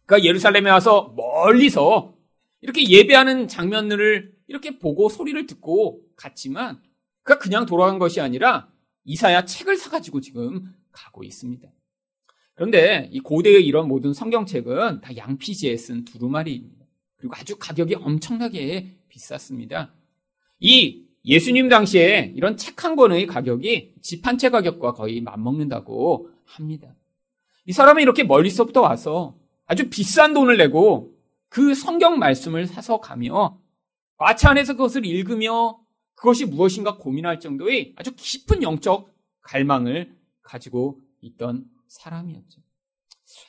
그러니까 0.06 0.28
예루살렘에 0.28 0.70
와서 0.70 1.14
멀리서 1.16 2.14
이렇게 2.60 2.88
예배하는 2.88 3.48
장면들을 3.48 4.32
이렇게 4.48 4.78
보고 4.78 5.08
소리를 5.08 5.46
듣고 5.46 6.02
갔지만 6.16 6.80
그가 7.22 7.38
그냥 7.38 7.66
돌아간 7.66 7.98
것이 7.98 8.20
아니라 8.20 8.68
이사야 9.04 9.44
책을 9.44 9.76
사가지고 9.76 10.20
지금 10.20 10.74
가고 10.92 11.24
있습니다. 11.24 11.68
그런데 12.54 13.08
이 13.12 13.20
고대의 13.20 13.64
이런 13.66 13.88
모든 13.88 14.12
성경책은 14.12 15.00
다 15.00 15.16
양피지에 15.16 15.76
쓴 15.76 16.04
두루마리입니다. 16.04 16.84
그리고 17.16 17.34
아주 17.36 17.56
가격이 17.58 17.94
엄청나게 17.94 18.98
비쌌습니다. 19.08 19.94
이 20.58 21.04
예수님 21.24 21.68
당시에 21.68 22.32
이런 22.34 22.56
책 22.56 22.84
한 22.84 22.96
권의 22.96 23.26
가격이 23.26 23.94
집 24.02 24.26
한 24.26 24.38
채 24.38 24.50
가격과 24.50 24.92
거의 24.92 25.20
맞먹는다고 25.20 26.30
합니다. 26.44 26.94
이 27.66 27.72
사람은 27.72 28.02
이렇게 28.02 28.24
멀리서부터 28.24 28.80
와서 28.80 29.38
아주 29.66 29.88
비싼 29.90 30.32
돈을 30.34 30.56
내고 30.56 31.14
그 31.50 31.74
성경 31.74 32.18
말씀을 32.18 32.66
사서 32.66 33.00
가며 33.00 33.60
마차 34.16 34.50
안에서 34.50 34.74
그것을 34.74 35.04
읽으며 35.04 35.78
그것이 36.14 36.46
무엇인가 36.46 36.96
고민할 36.96 37.40
정도의 37.40 37.92
아주 37.96 38.12
깊은 38.16 38.62
영적 38.62 39.12
갈망을 39.42 40.16
가지고 40.42 41.00
있던 41.20 41.64
사람이었죠. 41.88 42.62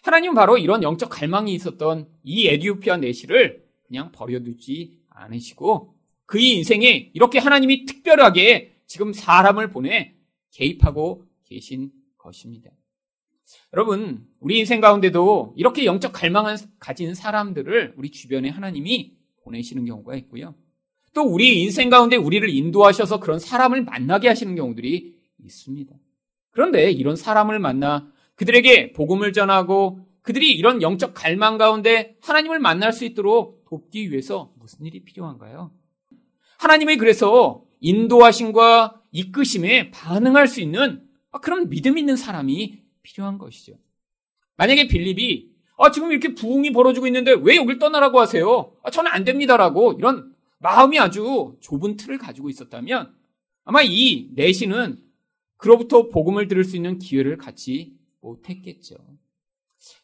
하나님은 0.04 0.36
바로 0.36 0.58
이런 0.58 0.84
영적 0.84 1.10
갈망이 1.10 1.54
있었던 1.54 2.10
이 2.24 2.48
에디오피아 2.48 2.98
내시를 2.98 3.68
그냥 3.84 4.12
버려두지 4.12 5.00
않으시고 5.10 5.96
그의 6.26 6.56
인생에 6.58 7.12
이렇게 7.14 7.40
하나님이 7.40 7.86
특별하게 7.86 8.82
지금 8.88 9.14
사람을 9.14 9.70
보내 9.70 10.16
개입하고 10.52 11.26
계신 11.44 11.92
것입니다. 12.18 12.72
여러분, 13.74 14.26
우리 14.40 14.60
인생 14.60 14.82
가운데도 14.82 15.56
이렇게 15.58 15.86
영적 15.86 16.14
갈망을 16.14 16.58
가진 16.80 17.14
사람들을 17.16 17.96
우리 17.98 18.12
주변에 18.12 18.50
하나님이 18.50 19.16
보내시는 19.44 19.86
경우가 19.86 20.16
있고요. 20.16 20.56
또 21.14 21.24
우리 21.24 21.62
인생 21.62 21.90
가운데 21.90 22.16
우리를 22.16 22.48
인도하셔서 22.50 23.20
그런 23.20 23.40
사람을 23.40 23.84
만나게 23.84 24.28
하시는 24.28 24.56
경우들이 24.56 25.16
있습니다. 25.44 25.94
그런데 26.52 26.92
이런 26.92 27.16
사람을 27.16 27.60
만나 27.60 28.12
그들에게 28.36 28.94
복음을 28.94 29.34
전하고 29.34 30.00
그들이 30.22 30.52
이런 30.52 30.82
영적 30.82 31.14
갈망 31.14 31.58
가운데 31.58 32.16
하나님을 32.22 32.60
만날 32.60 32.94
수 32.94 33.06
있도록 33.06 33.66
돕기 33.68 34.12
위해서 34.12 34.54
무슨 34.58 34.86
일이 34.86 35.04
필요한가요? 35.04 35.72
하나님의 36.60 36.98
그래서 36.98 37.64
인도하심과 37.80 39.02
이끄심에 39.12 39.92
반응할 39.92 40.48
수 40.48 40.62
있는 40.62 41.04
그런 41.42 41.70
믿음 41.70 41.98
있는 41.98 42.16
사람이 42.16 42.81
필요한 43.04 43.38
것이죠. 43.38 43.74
만약에 44.58 44.88
빌립이 44.88 45.52
아, 45.78 45.90
지금 45.90 46.12
이렇게 46.12 46.36
부흥이 46.36 46.72
벌어지고 46.72 47.08
있는데 47.08 47.32
왜 47.32 47.56
여길 47.56 47.80
떠나라고 47.80 48.20
하세요? 48.20 48.76
아, 48.84 48.92
저는 48.92 49.12
안 49.12 49.24
됩니다라고 49.24 49.94
이런 49.94 50.36
마음이 50.60 51.00
아주 51.00 51.58
좁은 51.60 51.98
틀을 51.98 52.20
가지고 52.20 52.50
있었다면 52.50 53.16
아마 53.64 53.82
이 53.82 54.30
내신은 54.36 55.00
그로부터 55.58 56.10
복음을 56.10 56.48
들을 56.48 56.64
수 56.64 56.76
있는 56.76 57.00
기회를 57.00 57.38
갖지 57.38 57.94
못했겠죠. 58.22 58.96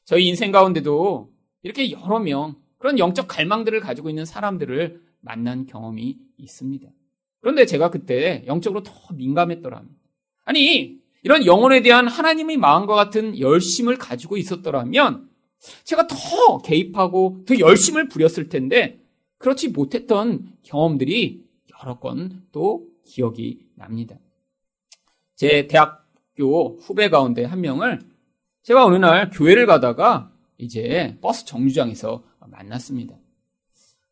저희 0.04 0.28
인생 0.28 0.52
가운데도 0.52 1.32
이렇게 1.62 1.92
여러 1.92 2.20
명 2.20 2.56
그런 2.78 2.98
영적 2.98 3.28
갈망들을 3.28 3.80
가지고 3.80 4.10
있는 4.10 4.26
사람들을 4.26 5.02
만난 5.20 5.66
경험이 5.66 6.18
있습니다. 6.38 6.88
그런데 7.40 7.66
제가 7.66 7.90
그때 7.90 8.44
영적으로 8.48 8.84
더 8.84 9.14
민감했더라면 9.14 9.90
아니 10.44 11.00
이런 11.28 11.46
영혼에 11.46 11.82
대한 11.82 12.08
하나님의 12.08 12.56
마음과 12.56 12.96
같은 12.96 13.38
열심을 13.38 13.98
가지고 13.98 14.38
있었더라면 14.38 15.30
제가 15.84 16.08
더 16.08 16.60
개입하고 16.60 17.44
더 17.46 17.60
열심을 17.60 18.08
부렸을 18.08 18.48
텐데 18.48 19.02
그렇지 19.38 19.68
못했던 19.68 20.54
경험들이 20.64 21.44
여러 21.84 22.00
건 22.00 22.44
또 22.54 22.88
기억이 23.04 23.68
납니다. 23.76 24.16
제 25.36 25.68
대학교 25.68 26.78
후배 26.80 27.10
가운데 27.10 27.44
한 27.44 27.60
명을 27.60 28.00
제가 28.64 28.86
어느 28.86 28.96
날 28.96 29.30
교회를 29.30 29.66
가다가 29.66 30.32
이제 30.58 31.18
버스 31.20 31.44
정류장에서 31.44 32.24
만났습니다. 32.40 33.16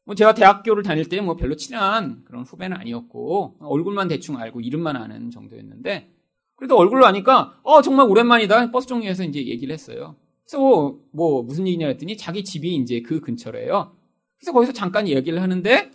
뭐 0.04 0.16
제가 0.16 0.34
대학교를 0.34 0.84
다닐 0.84 1.08
때 1.08 1.22
뭐 1.22 1.38
별로 1.38 1.56
친한 1.56 2.26
그런 2.26 2.44
후배는 2.44 2.76
아니었고 2.76 3.56
얼굴만 3.62 4.10
대충 4.10 4.38
알고 4.38 4.60
이름만 4.60 4.98
아는 4.98 5.32
정도였는데 5.32 6.12
그래도 6.56 6.78
얼굴로 6.78 7.06
아니까 7.06 7.60
어 7.64 7.82
정말 7.82 8.08
오랜만이다 8.08 8.72
버스 8.72 8.88
정류에서 8.88 9.24
이제 9.24 9.46
얘기를 9.46 9.74
했어요. 9.74 10.16
그래서 10.44 10.60
뭐, 10.60 11.00
뭐 11.12 11.44
무슨 11.44 11.68
일이냐 11.68 11.88
했더니 11.88 12.18
자기 12.18 12.44
집이 12.44 12.76
이제 12.76 13.02
그 13.02 13.20
근처래요. 13.20 13.96
그래서 14.38 14.54
거기서 14.54 14.74
잠깐 14.74 15.08
얘기를 15.08 15.42
하는데 15.42 15.92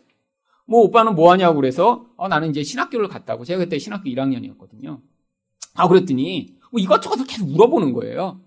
뭐 0.66 0.82
오빠는 0.82 1.14
뭐 1.14 1.32
하냐고 1.32 1.56
그래서 1.56 2.06
어, 2.16 2.28
나는 2.28 2.50
이제 2.50 2.62
신학교를 2.62 3.08
갔다고. 3.08 3.44
제가 3.44 3.64
그때 3.64 3.78
신학교 3.78 4.10
1학년이었거든요. 4.10 5.00
아 5.74 5.88
그랬더니 5.88 6.56
뭐 6.70 6.80
이것저것 6.80 7.24
계속 7.24 7.48
물어보는 7.48 7.92
거예요. 7.92 8.40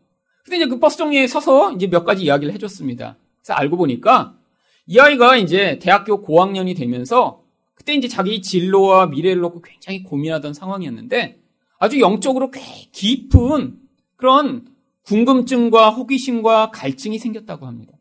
근데 0.44 0.58
이제 0.58 0.68
그 0.68 0.80
버스 0.80 0.98
정류에 0.98 1.28
서서 1.28 1.74
이제 1.74 1.88
몇 1.88 2.04
가지 2.04 2.24
이야기를 2.24 2.54
해줬습니다. 2.54 3.18
그래서 3.40 3.54
알고 3.54 3.78
보니까 3.78 4.38
이 4.86 5.00
아이가 5.00 5.38
이제 5.38 5.80
대학교 5.80 6.22
고학년이 6.22 6.76
되면서 6.76 7.44
그때 7.76 7.94
이제 7.94 8.08
자기 8.08 8.42
진로와 8.42 9.08
미래를 9.08 9.42
놓고 9.42 9.62
굉장히 9.62 10.04
고민하던 10.04 10.54
상황이었는데 10.54 11.43
아주 11.84 12.00
영적으로 12.00 12.50
꽤 12.50 12.62
깊은 12.94 13.78
그런 14.16 14.66
궁금증과 15.02 15.90
호기심과 15.90 16.72
갈증이 16.72 17.20
생겼다고 17.20 17.66
합니다. 17.66 17.92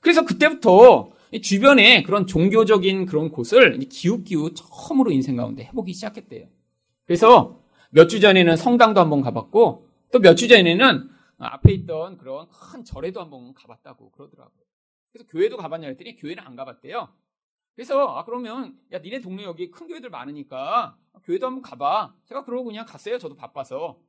그래서 0.00 0.24
그때부터 0.24 1.10
주변에 1.42 2.04
그런 2.04 2.28
종교적인 2.28 3.06
그런 3.06 3.32
곳을 3.32 3.80
기웃기웃 3.80 4.54
처음으로 4.54 5.10
인생 5.10 5.34
가운데 5.34 5.64
해보기 5.64 5.94
시작했대요. 5.94 6.46
그래서 7.06 7.60
몇 7.90 8.06
주 8.06 8.20
전에는 8.20 8.56
성당도 8.56 9.00
한번 9.00 9.20
가봤고 9.20 9.88
또 10.12 10.18
몇 10.20 10.36
주 10.36 10.46
전에는 10.46 11.10
앞에 11.38 11.72
있던 11.72 12.18
그런 12.18 12.46
큰 12.50 12.84
절에도 12.84 13.20
한번 13.20 13.52
가봤다고 13.52 14.12
그러더라고요. 14.12 14.64
그래서 15.12 15.26
교회도 15.28 15.56
가봤냐 15.56 15.88
했더니 15.88 16.14
교회는 16.14 16.40
안 16.46 16.54
가봤대요. 16.54 17.08
그래서 17.78 18.08
아 18.08 18.24
그러면 18.24 18.76
야 18.90 18.98
니네 18.98 19.20
동네 19.20 19.44
여기 19.44 19.70
큰 19.70 19.86
교회들 19.86 20.10
많으니까 20.10 20.98
교회도 21.22 21.46
한번 21.46 21.62
가봐. 21.62 22.12
제가 22.24 22.44
그러고 22.44 22.64
그냥 22.64 22.84
갔어요. 22.84 23.18
저도 23.18 23.36
바빠서. 23.36 24.00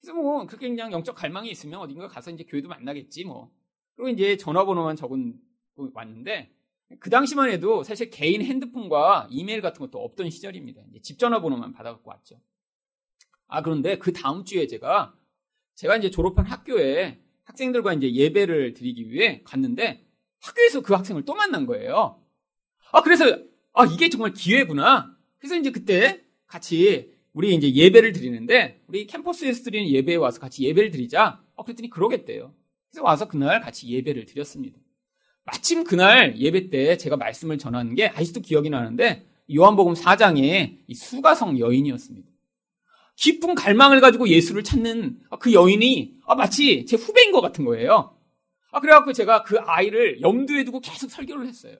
그래서 0.00 0.14
뭐 0.14 0.46
그렇게 0.46 0.66
그냥 0.66 0.90
영적 0.90 1.14
갈망이 1.14 1.50
있으면 1.50 1.78
어딘가 1.78 2.08
가서 2.08 2.30
이제 2.30 2.44
교회도 2.44 2.70
만나겠지 2.70 3.26
뭐. 3.26 3.52
그리고 3.94 4.08
이제 4.08 4.38
전화번호만 4.38 4.96
적은 4.96 5.38
왔는데 5.92 6.54
그 7.00 7.10
당시만 7.10 7.50
해도 7.50 7.82
사실 7.82 8.08
개인 8.08 8.40
핸드폰과 8.40 9.28
이메일 9.30 9.60
같은 9.60 9.80
것도 9.80 10.02
없던 10.02 10.30
시절입니다. 10.30 10.80
이제 10.88 11.00
집 11.02 11.18
전화번호만 11.18 11.74
받아갖고 11.74 12.10
왔죠. 12.10 12.40
아 13.46 13.60
그런데 13.60 13.98
그 13.98 14.14
다음 14.14 14.42
주에 14.46 14.66
제가 14.66 15.14
제가 15.74 15.98
이제 15.98 16.08
졸업한 16.08 16.46
학교에 16.46 17.20
학생들과 17.44 17.92
이제 17.92 18.10
예배를 18.10 18.72
드리기 18.72 19.10
위해 19.10 19.42
갔는데 19.44 20.08
학교에서 20.40 20.80
그 20.80 20.94
학생을 20.94 21.26
또 21.26 21.34
만난 21.34 21.66
거예요. 21.66 22.19
아 22.92 23.02
그래서 23.02 23.24
아 23.72 23.84
이게 23.86 24.08
정말 24.08 24.32
기회구나. 24.32 25.14
그래서 25.38 25.56
이제 25.56 25.70
그때 25.70 26.22
같이 26.46 27.12
우리 27.32 27.54
이제 27.54 27.72
예배를 27.72 28.12
드리는데 28.12 28.82
우리 28.88 29.06
캠퍼스에서 29.06 29.62
드리는 29.62 29.88
예배에 29.88 30.16
와서 30.16 30.40
같이 30.40 30.64
예배를 30.64 30.90
드리자. 30.90 31.40
어 31.54 31.64
그랬더니 31.64 31.90
그러겠대요. 31.90 32.54
그래서 32.90 33.04
와서 33.04 33.28
그날 33.28 33.60
같이 33.60 33.88
예배를 33.88 34.26
드렸습니다. 34.26 34.78
마침 35.44 35.84
그날 35.84 36.38
예배 36.38 36.70
때 36.70 36.96
제가 36.96 37.16
말씀을 37.16 37.58
전하는 37.58 37.94
게 37.94 38.08
아직도 38.08 38.40
기억이 38.40 38.70
나는데 38.70 39.26
요한복음 39.52 39.94
4장의 39.94 40.78
이 40.86 40.94
수가성 40.94 41.58
여인이었습니다. 41.58 42.28
깊은 43.16 43.54
갈망을 43.54 44.00
가지고 44.00 44.28
예수를 44.28 44.64
찾는 44.64 45.20
그 45.40 45.52
여인이 45.52 46.20
마치 46.36 46.86
제 46.86 46.96
후배인 46.96 47.32
것 47.32 47.40
같은 47.40 47.64
거예요. 47.64 48.16
아, 48.72 48.80
그래갖고 48.80 49.12
제가 49.12 49.42
그 49.42 49.58
아이를 49.58 50.20
염두에 50.22 50.64
두고 50.64 50.80
계속 50.80 51.10
설교를 51.10 51.46
했어요. 51.46 51.76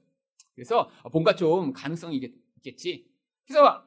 그래서 0.61 0.91
뭔가 1.11 1.35
좀 1.35 1.73
가능성이 1.73 2.21
있겠지. 2.57 3.07
그래서 3.47 3.83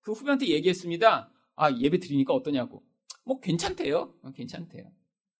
그 0.00 0.10
후배한테 0.10 0.48
얘기했습니다. 0.48 1.30
아, 1.54 1.70
예배 1.70 2.00
드리니까 2.00 2.34
어떠냐고. 2.34 2.82
뭐 3.24 3.38
괜찮대요. 3.38 4.12
어, 4.20 4.32
괜찮대요. 4.32 4.90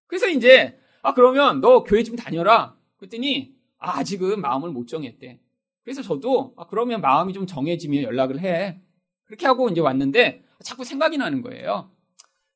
그래서 0.07 0.29
이제 0.29 0.79
아, 1.03 1.15
그러면 1.15 1.61
너 1.61 1.83
교회 1.83 2.05
좀 2.05 2.15
다녀라. 2.15 2.77
그랬더니 2.97 3.57
아, 3.79 3.99
아직은 3.99 4.41
마음을 4.41 4.71
못 4.71 4.87
정했대. 4.87 5.41
그래서 5.83 6.01
저도 6.01 6.55
아, 6.57 6.69
그러면 6.69 7.01
마음이 7.01 7.33
좀 7.33 7.45
정해지면 7.45 8.05
연락을 8.05 8.39
해. 8.39 8.81
그렇게 9.25 9.47
하고 9.47 9.69
이제 9.69 9.81
왔는데 9.81 10.45
자꾸 10.63 10.85
생각이 10.85 11.17
나는 11.19 11.43
거예요. 11.43 11.91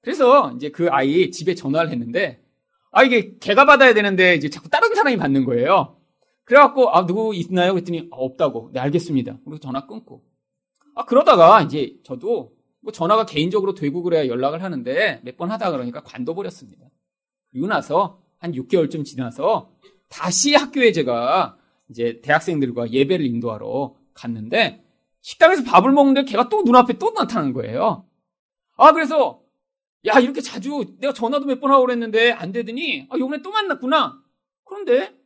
그래서 0.00 0.52
이제 0.52 0.70
그 0.70 0.86
아이 0.90 1.32
집에 1.32 1.56
전화를 1.56 1.90
했는데 1.90 2.40
아 2.92 3.02
이게 3.02 3.36
걔가 3.40 3.64
받아야 3.64 3.94
되는데 3.94 4.36
이제 4.36 4.48
자꾸 4.48 4.68
다른 4.68 4.94
사람이 4.94 5.16
받는 5.16 5.44
거예요. 5.44 5.95
그래갖고 6.46 6.90
아 6.90 7.04
누구 7.06 7.34
있나요? 7.34 7.74
그랬더니 7.74 8.08
아, 8.12 8.16
없다고. 8.16 8.70
네 8.72 8.80
알겠습니다. 8.80 9.38
그리고 9.44 9.58
전화 9.58 9.86
끊고. 9.86 10.24
아 10.94 11.04
그러다가 11.04 11.60
이제 11.62 11.96
저도 12.04 12.54
뭐 12.80 12.92
전화가 12.92 13.26
개인적으로 13.26 13.74
되고 13.74 14.02
그래야 14.02 14.26
연락을 14.28 14.62
하는데 14.62 15.20
몇 15.24 15.36
번 15.36 15.50
하다 15.50 15.70
그러니까 15.72 16.02
관둬버렸습니다. 16.02 16.86
그리고 17.52 17.66
나서 17.66 18.22
한 18.38 18.52
6개월쯤 18.52 19.04
지나서 19.04 19.70
다시 20.08 20.54
학교에 20.54 20.92
제가 20.92 21.58
이제 21.90 22.20
대학생들과 22.22 22.90
예배를 22.92 23.26
인도하러 23.26 23.94
갔는데 24.14 24.84
식당에서 25.20 25.64
밥을 25.64 25.90
먹는데 25.92 26.24
걔가 26.24 26.48
또 26.48 26.62
눈앞에 26.62 26.98
또 26.98 27.10
나타나는 27.10 27.52
거예요. 27.52 28.06
아, 28.76 28.92
그래서, 28.92 29.42
야, 30.06 30.20
이렇게 30.20 30.40
자주 30.40 30.94
내가 31.00 31.12
전화도 31.12 31.46
몇 31.46 31.60
번 31.60 31.72
하고 31.72 31.84
그랬는데 31.86 32.30
안 32.30 32.52
되더니, 32.52 33.06
아, 33.10 33.18
요번에 33.18 33.42
또 33.42 33.50
만났구나. 33.50 34.22
그런데 34.64 35.16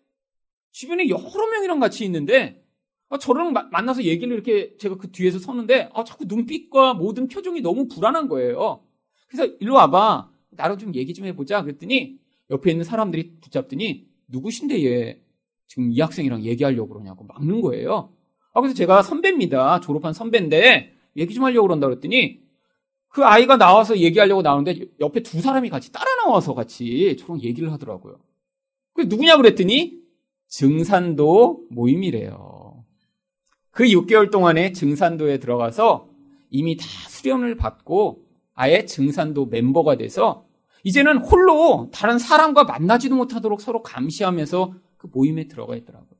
주변에 0.73 1.09
여러 1.09 1.51
명이랑 1.51 1.81
같이 1.81 2.05
있는데, 2.05 2.65
아, 3.09 3.19
저랑 3.19 3.53
마, 3.53 3.65
만나서 3.71 4.05
얘기를 4.05 4.33
이렇게 4.33 4.77
제가 4.79 4.97
그 4.97 5.11
뒤에서 5.11 5.39
서는데, 5.39 5.91
아, 5.93 6.05
자꾸 6.05 6.25
눈빛과 6.27 6.95
모든 6.95 7.29
표정이 7.29 7.61
너무 7.61 7.89
불안한 7.89 8.29
거예요. 8.29 8.85
그래서 9.29 9.53
일로 9.61 9.75
와봐. 9.75 10.31
나랑 10.51 10.79
좀 10.79 10.95
얘기 10.95 11.15
좀 11.15 11.27
해보자. 11.27 11.63
그랬더니 11.63 12.19
옆에 12.51 12.71
있는 12.71 12.85
사람들이 12.85 13.37
붙잡더니 13.41 14.07
누구신데 14.29 14.85
얘 14.85 15.23
지금 15.67 15.93
이 15.93 16.01
학생이랑 16.01 16.43
얘기하려고 16.43 16.89
그러냐고 16.89 17.25
막는 17.25 17.61
거예요. 17.61 18.13
아, 18.53 18.61
그래서 18.61 18.75
제가 18.75 19.03
선배입니다. 19.03 19.81
졸업한 19.81 20.13
선배인데 20.13 20.95
얘기 21.17 21.35
좀 21.35 21.45
하려고 21.45 21.69
그런다 21.69 21.87
그랬더니 21.87 22.41
그 23.09 23.25
아이가 23.25 23.57
나와서 23.57 23.99
얘기하려고 23.99 24.43
나오는데 24.43 24.87
옆에 25.01 25.23
두 25.23 25.41
사람이 25.41 25.69
같이 25.69 25.93
따라 25.93 26.07
나와서 26.25 26.55
같이 26.55 27.17
저랑 27.19 27.43
얘기를 27.43 27.73
하더라고요. 27.73 28.21
그 28.95 29.03
누구냐 29.03 29.37
그랬더니 29.37 30.00
증산도 30.51 31.69
모임이래요. 31.71 32.85
그 33.71 33.85
6개월 33.85 34.31
동안에 34.31 34.73
증산도에 34.73 35.39
들어가서 35.39 36.09
이미 36.51 36.77
다 36.77 36.85
수련을 37.09 37.57
받고 37.57 38.27
아예 38.55 38.85
증산도 38.85 39.47
멤버가 39.47 39.97
돼서 39.97 40.45
이제는 40.83 41.19
홀로 41.19 41.89
다른 41.93 42.19
사람과 42.19 42.65
만나지도 42.65 43.15
못하도록 43.15 43.61
서로 43.61 43.83
감시하면서 43.83 44.75
그 44.97 45.09
모임에 45.13 45.47
들어가 45.47 45.77
있더라고요. 45.77 46.11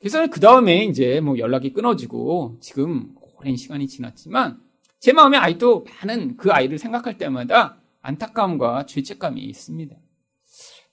그래서 0.00 0.26
그 0.26 0.40
다음에 0.40 0.84
이제 0.84 1.20
뭐 1.20 1.38
연락이 1.38 1.72
끊어지고 1.72 2.58
지금 2.60 3.14
오랜 3.38 3.56
시간이 3.56 3.86
지났지만 3.86 4.60
제 4.98 5.12
마음에 5.12 5.38
아직도 5.38 5.84
많은 5.84 6.36
그 6.36 6.50
아이를 6.50 6.78
생각할 6.78 7.16
때마다 7.16 7.78
안타까움과 8.02 8.86
죄책감이 8.86 9.40
있습니다. 9.40 9.96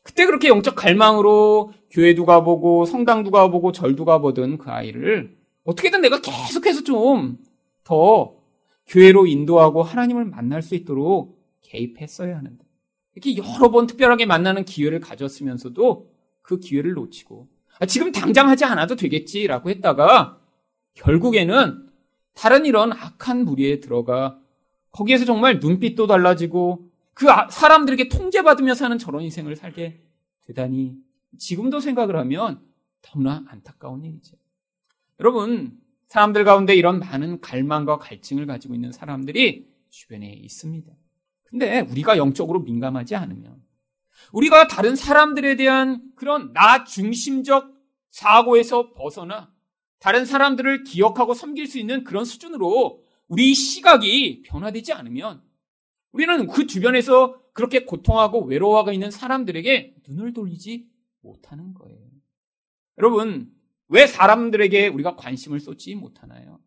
그때 0.04 0.26
그렇게 0.26 0.48
영적 0.48 0.76
갈망으로 0.76 1.74
교회도 1.92 2.26
가보고 2.26 2.86
성당도 2.86 3.32
가보고 3.32 3.72
절도 3.72 4.06
가보던 4.06 4.58
그 4.58 4.70
아이를 4.70 5.38
어떻게든 5.64 6.02
내가 6.02 6.22
계속해서 6.22 6.84
좀 6.84 7.52
더 7.84 8.36
교회로 8.88 9.28
인도하고 9.28 9.84
하나님을 9.84 10.26
만날 10.26 10.62
수 10.62 10.76
있도록 10.76 11.40
개입했어야 11.62 12.38
하는데. 12.38 12.64
이렇게 13.16 13.36
여러 13.38 13.70
번 13.72 13.88
특별하게 13.88 14.26
만나는 14.26 14.66
기회를 14.66 15.00
가졌으면서도 15.00 16.10
그 16.42 16.60
기회를 16.60 16.94
놓치고 16.94 17.48
아, 17.80 17.86
지금 17.86 18.12
당장 18.12 18.48
하지 18.48 18.64
않아도 18.64 18.96
되겠지라고 18.96 19.70
했다가 19.70 20.40
결국에는 20.94 21.88
다른 22.34 22.66
이런 22.66 22.94
악한 22.94 23.44
무리에 23.44 23.80
들어가 23.80 24.40
거기에서 24.92 25.26
정말 25.26 25.60
눈빛도 25.60 26.08
달라지고 26.08 26.90
그 27.14 27.30
아, 27.30 27.50
사람들에게 27.50 28.10
통제받으며 28.10 28.74
사는 28.74 28.98
저런 28.98 29.24
인생을 29.24 29.56
살게 29.56 30.02
되다니 30.46 30.98
지금도 31.38 31.80
생각을 31.80 32.16
하면 32.18 32.62
너무나 33.02 33.44
안타까운 33.48 34.04
일이죠. 34.04 34.38
여러분, 35.20 35.80
사람들 36.08 36.44
가운데 36.44 36.76
이런 36.76 37.00
많은 37.00 37.42
갈망과 37.42 37.98
갈증을 38.00 38.46
가지고 38.46 38.76
있는 38.76 38.92
사람들이 38.92 39.70
주변에 39.90 40.32
있습니다. 40.34 40.92
근데 41.44 41.82
우리가 41.82 42.18
영적으로 42.18 42.60
민감하지 42.62 43.16
않으면 43.16 43.62
우리가 44.32 44.68
다른 44.68 44.96
사람들에 44.96 45.56
대한 45.56 46.02
그런 46.16 46.54
나 46.54 46.84
중심적 46.84 47.74
사고에서 48.10 48.94
벗어나 48.94 49.52
다른 50.00 50.26
사람들을 50.26 50.84
기억하고 50.84 51.34
섬길 51.34 51.68
수 51.68 51.78
있는 51.80 52.04
그런 52.04 52.26
수준으로 52.26 53.04
우리 53.28 53.54
시각이 53.54 54.44
변화되지 54.44 54.94
않으면 54.94 55.42
우리는 56.12 56.48
그 56.48 56.68
주변에서 56.68 57.40
그렇게 57.54 57.86
고통하고 57.86 58.46
외로워하고 58.46 58.92
있는 58.92 59.12
사람들에게 59.12 59.96
눈을 60.08 60.34
돌리지 60.34 60.88
못하는 61.22 61.74
거예요. 61.74 62.00
여러분, 62.98 63.52
왜 63.88 64.08
사람들에게 64.08 64.88
우리가 64.88 65.16
관심을 65.16 65.60
쏟지 65.60 65.96
못하나요? 65.96 66.60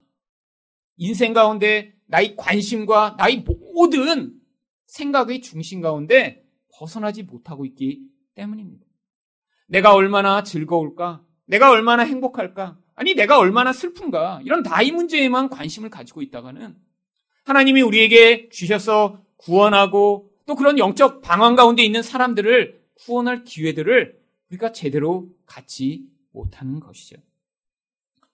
인생 0.97 1.33
가운데 1.33 1.95
나의 2.07 2.37
관심과 2.37 3.17
나의 3.19 3.45
모든 3.75 4.39
생각의 4.87 5.41
중심 5.41 5.81
가운데 5.81 6.45
벗어나지 6.77 7.23
못하고 7.23 7.65
있기 7.65 8.03
때문입니다. 8.35 8.85
내가 9.67 9.95
얼마나 9.95 10.43
즐거울까? 10.43 11.25
내가 11.47 11.71
얼마나 11.71 12.05
행복할까? 12.05 12.79
아니, 12.95 13.15
내가 13.15 13.39
얼마나 13.39 13.73
슬픈가. 13.73 14.41
이런 14.45 14.63
나이 14.63 14.93
문제에만 14.93 15.49
관심을 15.49 15.91
가지고 15.91 16.23
있다가는 16.23 16.77
하나님이 17.45 17.83
우리에게 17.83 18.49
주셔서 18.51 19.24
구원하고 19.45 20.31
또 20.47 20.55
그런 20.55 20.79
영적 20.79 21.21
방황 21.21 21.55
가운데 21.55 21.85
있는 21.85 22.03
사람들을 22.03 22.83
구원할 22.95 23.45
기회들을 23.45 24.19
우리가 24.51 24.73
제대로 24.73 25.29
갖지 25.47 26.07
못하는 26.33 26.81
것이죠. 26.81 27.17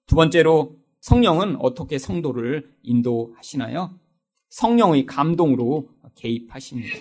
두 0.07 0.15
번째로 0.15 0.79
성령은 1.01 1.57
어떻게 1.61 1.99
성도를 1.99 2.73
인도하시나요? 2.83 3.99
성령의 4.51 5.07
감동으로 5.07 5.89
개입하십니다. 6.15 6.97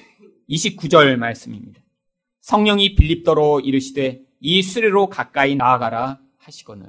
29절 0.50 1.16
말씀입니다. 1.18 1.82
성령이 2.42 2.96
빌립더로 2.96 3.60
이르시되 3.60 4.22
이 4.40 4.62
수레로 4.62 5.10
가까이 5.10 5.56
나아가라 5.56 6.20
하시거늘. 6.38 6.88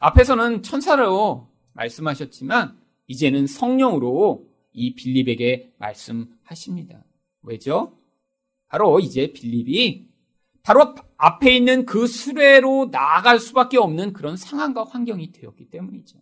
앞에서는 0.00 0.62
천사로 0.62 1.48
말씀하셨지만 1.74 2.78
이제는 3.06 3.46
성령으로 3.46 4.48
이 4.76 4.94
빌립에게 4.94 5.72
말씀하십니다. 5.78 7.02
왜죠? 7.42 7.98
바로 8.68 9.00
이제 9.00 9.32
빌립이 9.32 10.06
바로 10.62 10.94
앞에 11.16 11.56
있는 11.56 11.86
그 11.86 12.06
수레로 12.06 12.90
나아갈 12.92 13.40
수밖에 13.40 13.78
없는 13.78 14.12
그런 14.12 14.36
상황과 14.36 14.84
환경이 14.84 15.32
되었기 15.32 15.70
때문이죠. 15.70 16.18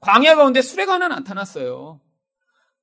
광야 0.00 0.36
가운데 0.36 0.60
수레가 0.60 0.94
하나 0.94 1.08
나타났어요. 1.08 2.00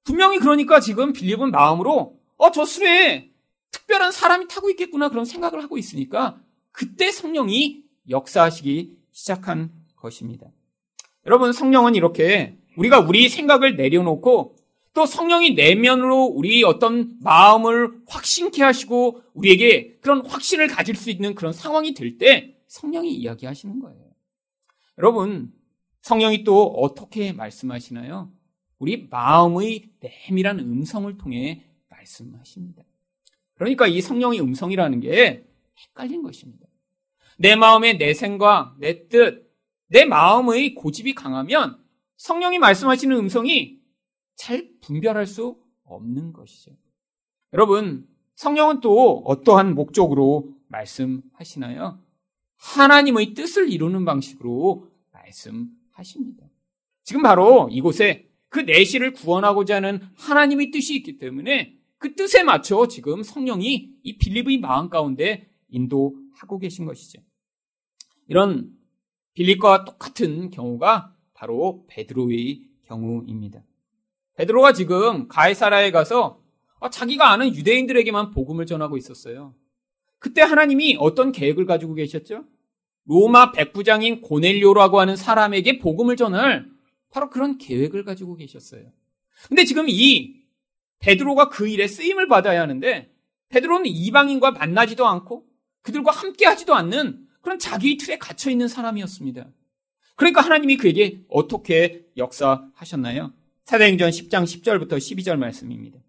분명히 0.03 0.39
그러니까 0.39 0.79
지금 0.79 1.13
빌립은 1.13 1.51
마음으로 1.51 2.19
어, 2.37 2.51
저 2.51 2.65
수레에 2.65 3.29
특별한 3.71 4.11
사람이 4.11 4.47
타고 4.47 4.69
있겠구나 4.71 5.09
그런 5.09 5.25
생각을 5.25 5.61
하고 5.61 5.77
있으니까 5.77 6.41
그때 6.71 7.11
성령이 7.11 7.83
역사하시기 8.09 8.97
시작한 9.11 9.71
것입니다. 9.95 10.47
여러분, 11.25 11.53
성령은 11.53 11.95
이렇게 11.95 12.57
우리가 12.77 12.99
우리 12.99 13.29
생각을 13.29 13.75
내려놓고 13.75 14.54
또 14.95 15.05
성령이 15.05 15.55
내면으로 15.55 16.23
우리 16.23 16.63
어떤 16.63 17.19
마음을 17.19 17.99
확신케 18.07 18.63
하시고 18.63 19.21
우리에게 19.33 19.97
그런 19.99 20.25
확신을 20.25 20.67
가질 20.67 20.95
수 20.95 21.11
있는 21.11 21.35
그런 21.35 21.51
상황이 21.51 21.93
될 21.93 22.17
때 22.17 22.55
성령이 22.67 23.13
이야기하시는 23.13 23.79
거예요. 23.79 23.99
여러분, 24.97 25.51
성령이 26.01 26.45
또 26.45 26.63
어떻게 26.67 27.33
말씀하시나요? 27.33 28.31
우리 28.79 29.07
마음의 29.09 29.89
내밀한 29.99 30.59
음성을 30.59 31.17
통해 31.17 31.65
말씀하십니다. 31.89 32.83
그러니까 33.55 33.87
이 33.87 33.99
성령의 33.99 34.39
음성이라는 34.39 35.01
게 35.01 35.45
헷갈린 35.89 36.23
것입니다. 36.23 36.67
내 37.37 37.57
마음의 37.57 37.97
내 37.97 38.13
생각, 38.13 38.79
내 38.79 39.09
뜻, 39.09 39.53
내 39.87 40.05
마음의 40.05 40.73
고집이 40.75 41.15
강하면 41.15 41.83
성령이 42.15 42.59
말씀하시는 42.59 43.13
음성이 43.17 43.84
잘 44.35 44.69
분별할 44.81 45.25
수 45.25 45.57
없는 45.83 46.33
것이죠. 46.33 46.71
여러분, 47.53 48.07
성령은 48.35 48.81
또 48.81 49.19
어떠한 49.25 49.75
목적으로 49.75 50.53
말씀하시나요? 50.67 51.99
하나님의 52.57 53.33
뜻을 53.33 53.71
이루는 53.71 54.05
방식으로 54.05 54.89
말씀하십니다. 55.11 56.45
지금 57.03 57.21
바로 57.21 57.69
이곳에 57.71 58.29
그 58.49 58.59
내시를 58.59 59.13
구원하고자 59.13 59.75
하는 59.75 60.01
하나님의 60.15 60.71
뜻이 60.71 60.95
있기 60.95 61.17
때문에 61.17 61.77
그 61.97 62.15
뜻에 62.15 62.43
맞춰 62.43 62.87
지금 62.87 63.23
성령이 63.23 63.89
이 64.03 64.17
빌립의 64.17 64.59
마음 64.59 64.89
가운데 64.89 65.49
인도하고 65.69 66.59
계신 66.59 66.85
것이죠. 66.85 67.21
이런 68.27 68.71
빌립과 69.33 69.85
똑같은 69.85 70.49
경우가 70.49 71.15
바로 71.33 71.85
베드로의 71.87 72.63
경우입니다. 72.83 73.63
베드로가 74.35 74.73
지금 74.73 75.27
가이사라에 75.27 75.91
가서 75.91 76.41
자기가 76.91 77.31
아는 77.31 77.55
유대인들에게만 77.55 78.31
복음을 78.31 78.65
전하고 78.65 78.97
있었어요. 78.97 79.55
그때 80.19 80.41
하나님이 80.41 80.97
어떤 80.99 81.31
계획을 81.31 81.65
가지고 81.65 81.93
계셨죠? 81.95 82.45
로마 83.05 83.51
백부장인 83.51 84.21
고넬료라고 84.21 84.99
하는 84.99 85.15
사람에게 85.15 85.79
복음을 85.79 86.15
전할 86.15 86.65
바로 87.11 87.29
그런 87.29 87.57
계획을 87.57 88.03
가지고 88.03 88.35
계셨어요. 88.35 88.91
근데 89.47 89.63
지금 89.63 89.85
이 89.87 90.43
베드로가 90.99 91.49
그 91.49 91.67
일에 91.67 91.87
쓰임을 91.87 92.27
받아야 92.27 92.61
하는데 92.61 93.11
베드로는 93.49 93.85
이방인과 93.85 94.51
만나지도 94.51 95.05
않고 95.07 95.45
그들과 95.81 96.11
함께 96.11 96.45
하지도 96.45 96.73
않는 96.73 97.27
그런 97.41 97.59
자기의 97.59 97.97
틀에 97.97 98.17
갇혀 98.17 98.49
있는 98.49 98.67
사람이었습니다. 98.67 99.47
그러니까 100.15 100.41
하나님이 100.41 100.77
그에게 100.77 101.23
어떻게 101.29 102.05
역사하셨나요? 102.17 103.33
사도행전 103.65 104.11
10장 104.11 104.43
10절부터 104.43 104.91
12절 104.91 105.37
말씀입니다. 105.37 105.99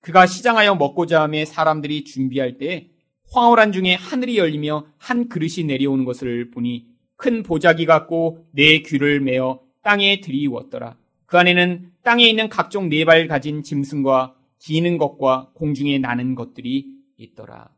그가 0.00 0.26
시장하여 0.26 0.74
먹고자 0.74 1.22
함에 1.22 1.44
사람들이 1.44 2.02
준비할 2.02 2.58
때 2.58 2.90
황홀한 3.30 3.70
중에 3.70 3.94
하늘이 3.94 4.36
열리며 4.36 4.86
한 4.98 5.28
그릇이 5.28 5.64
내려오는 5.64 6.04
것을 6.04 6.50
보니 6.50 6.88
큰 7.14 7.44
보자기 7.44 7.86
같고 7.86 8.48
네 8.50 8.82
귀를 8.82 9.20
메어 9.20 9.60
땅에 9.82 10.20
들이웠더라. 10.20 10.96
그 11.26 11.38
안에는 11.38 11.92
땅에 12.02 12.28
있는 12.28 12.48
각종 12.48 12.88
네 12.88 13.04
발 13.04 13.28
가진 13.28 13.62
짐승과 13.62 14.34
기는 14.58 14.98
것과 14.98 15.52
공중에 15.54 15.98
나는 15.98 16.34
것들이 16.34 16.86
있더라. 17.16 17.68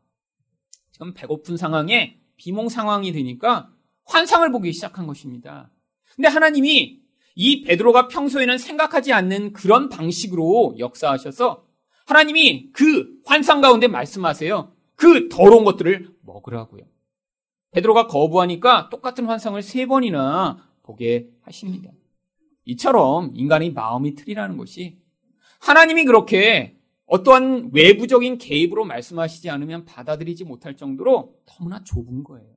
지금 0.91 1.13
배고픈 1.13 1.57
상황에 1.57 2.17
비몽 2.37 2.69
상황이 2.69 3.11
되니까 3.11 3.71
환상을 4.05 4.51
보기 4.51 4.73
시작한 4.73 5.05
것입니다. 5.05 5.69
근데 6.15 6.27
하나님이 6.27 7.00
이 7.43 7.63
베드로가 7.63 8.07
평소에는 8.07 8.59
생각하지 8.59 9.13
않는 9.13 9.53
그런 9.53 9.89
방식으로 9.89 10.75
역사하셔서 10.77 11.65
하나님이 12.05 12.69
그 12.71 13.19
환상 13.25 13.61
가운데 13.61 13.87
말씀하세요. 13.87 14.71
그 14.95 15.27
더러운 15.27 15.63
것들을 15.63 16.13
먹으라고요. 16.21 16.83
베드로가 17.71 18.05
거부하니까 18.05 18.89
똑같은 18.89 19.25
환상을 19.25 19.59
세 19.63 19.87
번이나 19.87 20.69
보게 20.83 21.31
하십니다. 21.41 21.89
이처럼 22.65 23.31
인간의 23.33 23.71
마음이 23.71 24.13
틀이라는 24.13 24.55
것이 24.57 24.99
하나님이 25.61 26.05
그렇게 26.05 26.77
어떠한 27.07 27.71
외부적인 27.73 28.37
개입으로 28.37 28.85
말씀하시지 28.85 29.49
않으면 29.49 29.85
받아들이지 29.85 30.43
못할 30.43 30.77
정도로 30.77 31.33
너무나 31.47 31.83
좁은 31.83 32.23
거예요. 32.23 32.53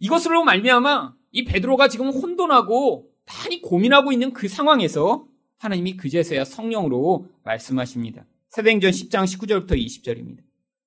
이것으로 0.00 0.42
말미암아 0.42 1.14
이 1.30 1.44
베드로가 1.44 1.86
지금 1.86 2.08
혼돈하고 2.08 3.09
많이 3.30 3.62
고민하고 3.62 4.12
있는 4.12 4.32
그 4.32 4.48
상황에서 4.48 5.26
하나님이 5.58 5.96
그제서야 5.96 6.44
성령으로 6.44 7.28
말씀하십니다. 7.44 8.24
사도행전 8.48 8.90
10장 8.90 9.24
19절부터 9.24 9.72
20절입니다. 9.72 10.38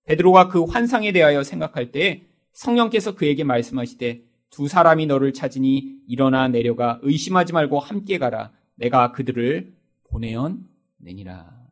베드로가 0.06 0.49
그 0.49 0.63
환상에 0.63 1.13
대하여 1.13 1.43
생각할 1.43 1.91
때 1.91 2.23
성령께서 2.51 3.15
그에게 3.15 3.43
말씀하시되 3.43 4.21
두 4.49 4.67
사람이 4.67 5.06
너를 5.06 5.34
찾으니 5.34 5.95
일어나 6.08 6.47
내려가 6.47 6.99
의심하지 7.01 7.53
말고 7.53 7.79
함께 7.79 8.17
가라. 8.17 8.51
내가 8.75 9.12
그들을 9.12 9.73
보내었느니라. 10.10 11.63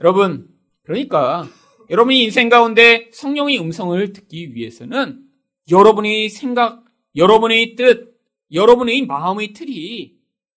여러분, 0.00 0.48
그러니까 0.82 1.46
여러분이 1.90 2.24
인생 2.24 2.48
가운데 2.48 3.10
성령의 3.12 3.60
음성을 3.60 4.12
듣기 4.12 4.54
위해서는 4.54 5.24
여러분의 5.70 6.30
생각, 6.30 6.84
여러분의 7.14 7.76
뜻, 7.76 8.07
여러분의 8.52 9.06
마음의 9.06 9.52
틀이 9.52 10.16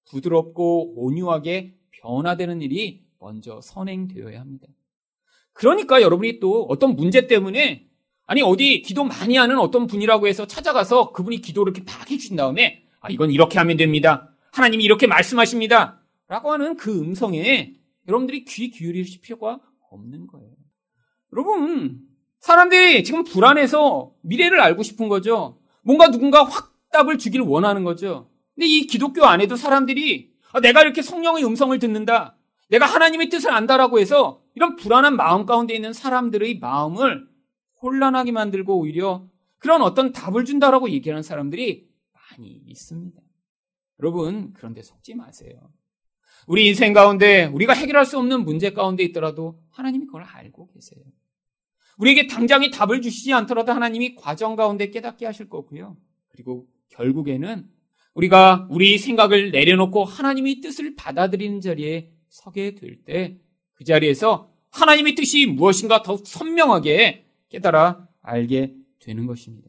부드럽고 0.10 0.93
온유하게 0.95 1.75
변화되는 1.91 2.62
일이 2.62 3.04
먼저 3.19 3.60
선행되어야 3.62 4.39
합니다. 4.39 4.67
그러니까 5.54 6.01
여러분이 6.01 6.39
또 6.39 6.65
어떤 6.69 6.95
문제 6.95 7.27
때문에 7.27 7.88
아니 8.25 8.41
어디 8.41 8.82
기도 8.82 9.04
많이 9.04 9.36
하는 9.36 9.60
어떤 9.60 9.88
분이라고 9.88 10.27
해서 10.27 10.47
찾아가서 10.47 11.12
그분이 11.12 11.41
기도를 11.41 11.73
이렇게 11.75 11.91
막 11.91 12.10
해주신 12.10 12.36
다음에 12.36 12.84
아 12.99 13.10
이건 13.10 13.32
이렇게 13.32 13.60
하면 13.60 13.77
됩니다. 13.77 14.34
하나님이 14.54 14.84
이렇게 14.84 15.08
말씀하십니다. 15.08 16.01
라고 16.27 16.51
하는 16.51 16.77
그 16.77 16.97
음성에 16.97 17.73
여러분들이 18.08 18.45
귀 18.45 18.69
기울이실 18.69 19.21
필요가 19.21 19.60
없는 19.89 20.27
거예요. 20.27 20.51
여러분 21.34 21.99
사람들이 22.39 23.04
지금 23.04 23.23
불안해서 23.23 24.13
미래를 24.21 24.62
알고 24.62 24.82
싶은 24.84 25.10
거죠. 25.10 25.60
뭔가 25.84 26.10
누군가 26.10 26.43
확 26.43 26.70
답을 26.91 27.17
주기를 27.17 27.45
원하는 27.45 27.84
거죠. 27.84 28.30
근데 28.56 28.67
이 28.67 28.88
기독교 28.88 29.25
안에도 29.25 29.56
사람들이 29.56 30.32
아, 30.54 30.60
내가 30.60 30.82
이렇게 30.82 31.01
성령의 31.01 31.45
음성을 31.45 31.77
듣는다. 31.80 32.38
내가 32.69 32.86
하나님의 32.86 33.30
뜻을 33.30 33.51
안다라고 33.51 33.99
해서 33.99 34.41
이런 34.56 34.75
불안한 34.75 35.15
마음 35.15 35.45
가운데 35.45 35.73
있는 35.73 35.93
사람들의 35.93 36.60
마음을 36.60 37.27
혼란하게 37.82 38.32
만들고 38.32 38.77
오히려 38.77 39.27
그런 39.58 39.82
어떤 39.82 40.12
답을 40.12 40.45
준다라고 40.45 40.89
얘기하는 40.89 41.23
사람들이 41.23 41.88
많이 42.13 42.62
있습니다. 42.65 43.21
여러분, 43.99 44.54
그런데 44.54 44.82
속지 44.82 45.15
마세요. 45.15 45.71
우리 46.47 46.67
인생 46.67 46.93
가운데 46.93 47.45
우리가 47.45 47.73
해결할 47.73 48.06
수 48.06 48.17
없는 48.17 48.43
문제 48.43 48.71
가운데 48.71 49.04
있더라도 49.04 49.62
하나님이 49.71 50.08
그걸 50.08 50.23
알고 50.23 50.67
계세요. 50.73 51.04
우리에게 51.97 52.27
당장에 52.27 52.71
답을 52.71 53.01
주시지 53.01 53.32
않더라도 53.34 53.73
하나님이 53.73 54.15
과정 54.15 54.56
가운데 54.56 54.89
깨닫게 54.89 55.25
하실 55.25 55.49
거고요. 55.49 55.97
그리고 56.30 56.67
결국에는 56.91 57.67
우리가 58.13 58.67
우리 58.69 58.97
생각을 58.97 59.51
내려놓고 59.51 60.04
하나님의 60.06 60.62
뜻을 60.62 60.95
받아들이는 60.95 61.62
자리에 61.62 62.12
서게 62.30 62.75
될 62.75 63.04
때 63.06 63.41
그 63.82 63.84
자리에서 63.84 64.51
하나님의 64.69 65.15
뜻이 65.15 65.47
무엇인가 65.47 66.04
더 66.04 66.15
선명하게 66.23 67.25
깨달아 67.49 68.08
알게 68.21 68.75
되는 68.99 69.25
것입니다. 69.25 69.67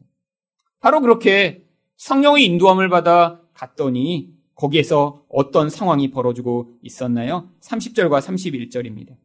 바로 0.79 1.01
그렇게 1.01 1.65
성령의 1.97 2.45
인도함을 2.45 2.89
받아 2.89 3.41
갔더니 3.55 4.35
거기에서 4.53 5.25
어떤 5.29 5.71
상황이 5.71 6.11
벌어지고 6.11 6.77
있었나요? 6.83 7.49
30절과 7.61 8.21
31절입니다. 8.21 9.15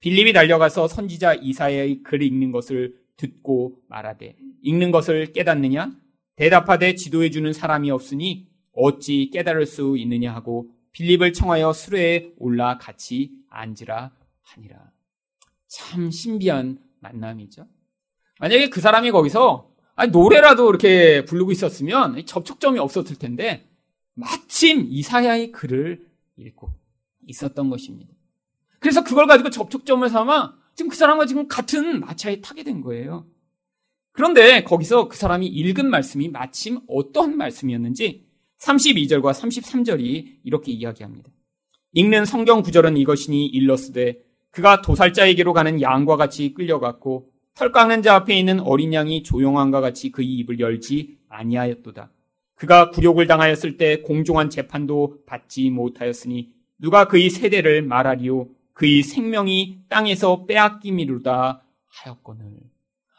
빌립이 0.00 0.32
달려가서 0.32 0.88
선지자 0.88 1.34
이사야의 1.34 2.02
글을 2.02 2.26
읽는 2.26 2.50
것을 2.50 2.96
듣고 3.16 3.76
말하되 3.86 4.34
읽는 4.62 4.90
것을 4.90 5.32
깨닫느냐? 5.32 5.92
대답하되 6.36 6.94
지도해 6.94 7.30
주는 7.30 7.52
사람이 7.52 7.90
없으니 7.90 8.48
어찌 8.72 9.30
깨달을 9.32 9.66
수 9.66 9.96
있느냐 9.98 10.34
하고 10.34 10.70
빌립을 10.92 11.32
청하여 11.32 11.72
수레에 11.72 12.32
올라 12.38 12.78
같이 12.78 13.32
앉으라 13.50 14.12
하니라. 14.42 14.90
참 15.68 16.10
신비한 16.10 16.78
만남이죠. 17.00 17.66
만약에 18.40 18.68
그 18.70 18.80
사람이 18.80 19.10
거기서 19.10 19.70
아니, 19.94 20.10
노래라도 20.10 20.68
이렇게 20.68 21.24
부르고 21.24 21.52
있었으면 21.52 22.24
접촉점이 22.26 22.78
없었을 22.78 23.16
텐데 23.16 23.68
마침 24.14 24.86
이사야의 24.88 25.52
글을 25.52 26.06
읽고 26.36 26.72
있었던 27.26 27.70
것입니다. 27.70 28.12
그래서 28.78 29.04
그걸 29.04 29.26
가지고 29.26 29.50
접촉점을 29.50 30.08
삼아 30.08 30.54
지금 30.74 30.90
그 30.90 30.96
사람과 30.96 31.26
지금 31.26 31.46
같은 31.46 32.00
마차에 32.00 32.40
타게 32.40 32.64
된 32.64 32.80
거예요. 32.80 33.26
그런데 34.12 34.62
거기서 34.62 35.08
그 35.08 35.16
사람이 35.16 35.46
읽은 35.46 35.88
말씀이 35.88 36.28
마침 36.28 36.80
어떠한 36.86 37.36
말씀이었는지 37.36 38.26
32절과 38.60 39.32
33절이 39.32 40.38
이렇게 40.44 40.72
이야기합니다. 40.72 41.30
읽는 41.94 42.24
성경 42.24 42.62
구절은 42.62 42.96
이것이니 42.96 43.46
일러스되 43.46 44.18
그가 44.50 44.82
도살자에게로 44.82 45.52
가는 45.52 45.80
양과 45.80 46.16
같이 46.16 46.54
끌려갔고 46.54 47.30
털 47.54 47.72
깎는 47.72 48.02
자 48.02 48.14
앞에 48.16 48.38
있는 48.38 48.60
어린 48.60 48.94
양이 48.94 49.22
조용함과 49.22 49.80
같이 49.80 50.10
그의 50.10 50.28
입을 50.28 50.60
열지 50.60 51.18
아니하였도다. 51.28 52.10
그가 52.54 52.90
굴욕을 52.90 53.26
당하였을 53.26 53.76
때 53.76 54.02
공정한 54.02 54.48
재판도 54.48 55.24
받지 55.26 55.68
못하였으니 55.70 56.50
누가 56.78 57.08
그의 57.08 57.30
세대를 57.30 57.82
말하리요 57.82 58.48
그의 58.72 59.02
생명이 59.02 59.80
땅에서 59.88 60.44
빼앗김이로다 60.46 61.62
하였거늘. 61.88 62.71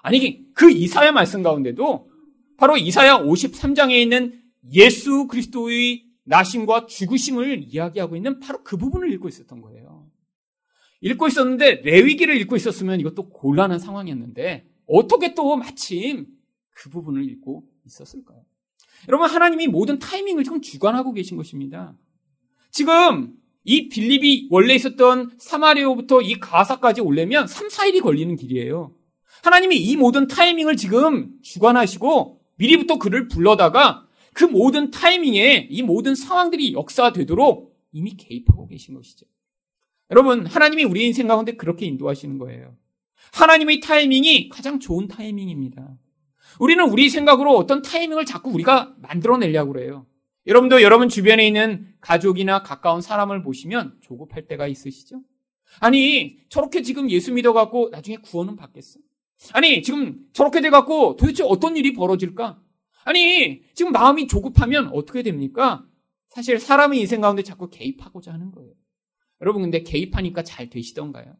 아니 0.03 0.53
그 0.53 0.69
이사야 0.69 1.13
말씀 1.13 1.41
가운데도 1.41 2.11
바로 2.57 2.77
이사야 2.77 3.19
53장에 3.19 3.93
있는 3.93 4.39
예수 4.73 5.27
그리스도의 5.27 6.05
나심과 6.25 6.85
죽으심을 6.85 7.63
이야기하고 7.67 8.15
있는 8.15 8.39
바로 8.39 8.63
그 8.63 8.77
부분을 8.77 9.11
읽고 9.13 9.27
있었던 9.29 9.61
거예요. 9.61 10.07
읽고 11.01 11.27
있었는데 11.27 11.81
레위기를 11.83 12.37
읽고 12.41 12.55
있었으면 12.55 12.99
이것도 12.99 13.29
곤란한 13.29 13.79
상황이었는데 13.79 14.67
어떻게 14.85 15.33
또 15.33 15.55
마침 15.55 16.27
그 16.71 16.89
부분을 16.89 17.27
읽고 17.29 17.63
있었을까요? 17.85 18.41
여러분 19.07 19.29
하나님이 19.29 19.67
모든 19.67 19.99
타이밍을 19.99 20.43
지금 20.43 20.61
주관하고 20.61 21.13
계신 21.13 21.37
것입니다. 21.37 21.97
지금 22.71 23.33
이 23.63 23.87
빌립이 23.87 24.49
원래 24.51 24.75
있었던 24.75 25.31
사마리오부터 25.37 26.21
이 26.21 26.39
가사까지 26.39 27.01
오려면 27.01 27.47
3, 27.47 27.67
4일이 27.69 28.01
걸리는 28.01 28.35
길이에요. 28.35 28.93
하나님이 29.43 29.75
이 29.75 29.97
모든 29.97 30.27
타이밍을 30.27 30.77
지금 30.77 31.33
주관하시고 31.41 32.39
미리부터 32.55 32.97
그를 32.97 33.27
불러다가 33.27 34.07
그 34.33 34.45
모든 34.45 34.89
타이밍에 34.89 35.67
이 35.69 35.83
모든 35.83 36.15
상황들이 36.15 36.73
역사되도록 36.73 37.77
이미 37.91 38.15
개입하고 38.15 38.67
계신 38.67 38.95
것이죠. 38.95 39.25
여러분, 40.11 40.45
하나님이 40.45 40.85
우리 40.85 41.05
인생 41.05 41.27
가운데 41.27 41.57
그렇게 41.57 41.85
인도하시는 41.85 42.37
거예요. 42.37 42.75
하나님의 43.33 43.81
타이밍이 43.81 44.47
가장 44.47 44.79
좋은 44.79 45.09
타이밍입니다. 45.09 45.97
우리는 46.59 46.83
우리 46.89 47.09
생각으로 47.09 47.57
어떤 47.57 47.81
타이밍을 47.81 48.25
자꾸 48.25 48.49
우리가 48.51 48.95
만들어내려고 49.01 49.73
그래요. 49.73 50.05
여러분도 50.47 50.81
여러분 50.81 51.09
주변에 51.09 51.45
있는 51.45 51.93
가족이나 51.99 52.63
가까운 52.63 53.01
사람을 53.01 53.43
보시면 53.43 53.97
조급할 54.01 54.47
때가 54.47 54.67
있으시죠? 54.67 55.21
아니, 55.79 56.37
저렇게 56.47 56.81
지금 56.81 57.09
예수 57.09 57.33
믿어갖고 57.33 57.89
나중에 57.89 58.17
구원은 58.17 58.55
받겠어? 58.55 58.99
아니, 59.51 59.81
지금 59.81 60.19
저렇게 60.33 60.61
돼갖고 60.61 61.17
도대체 61.17 61.43
어떤 61.43 61.75
일이 61.75 61.93
벌어질까? 61.93 62.59
아니, 63.03 63.61
지금 63.73 63.91
마음이 63.91 64.27
조급하면 64.27 64.89
어떻게 64.93 65.23
됩니까? 65.23 65.85
사실 66.29 66.59
사람의 66.59 66.99
인생 66.99 67.21
가운데 67.21 67.43
자꾸 67.43 67.69
개입하고자 67.69 68.31
하는 68.33 68.51
거예요. 68.51 68.71
여러분, 69.41 69.61
근데 69.61 69.83
개입하니까 69.83 70.43
잘 70.43 70.69
되시던가요? 70.69 71.35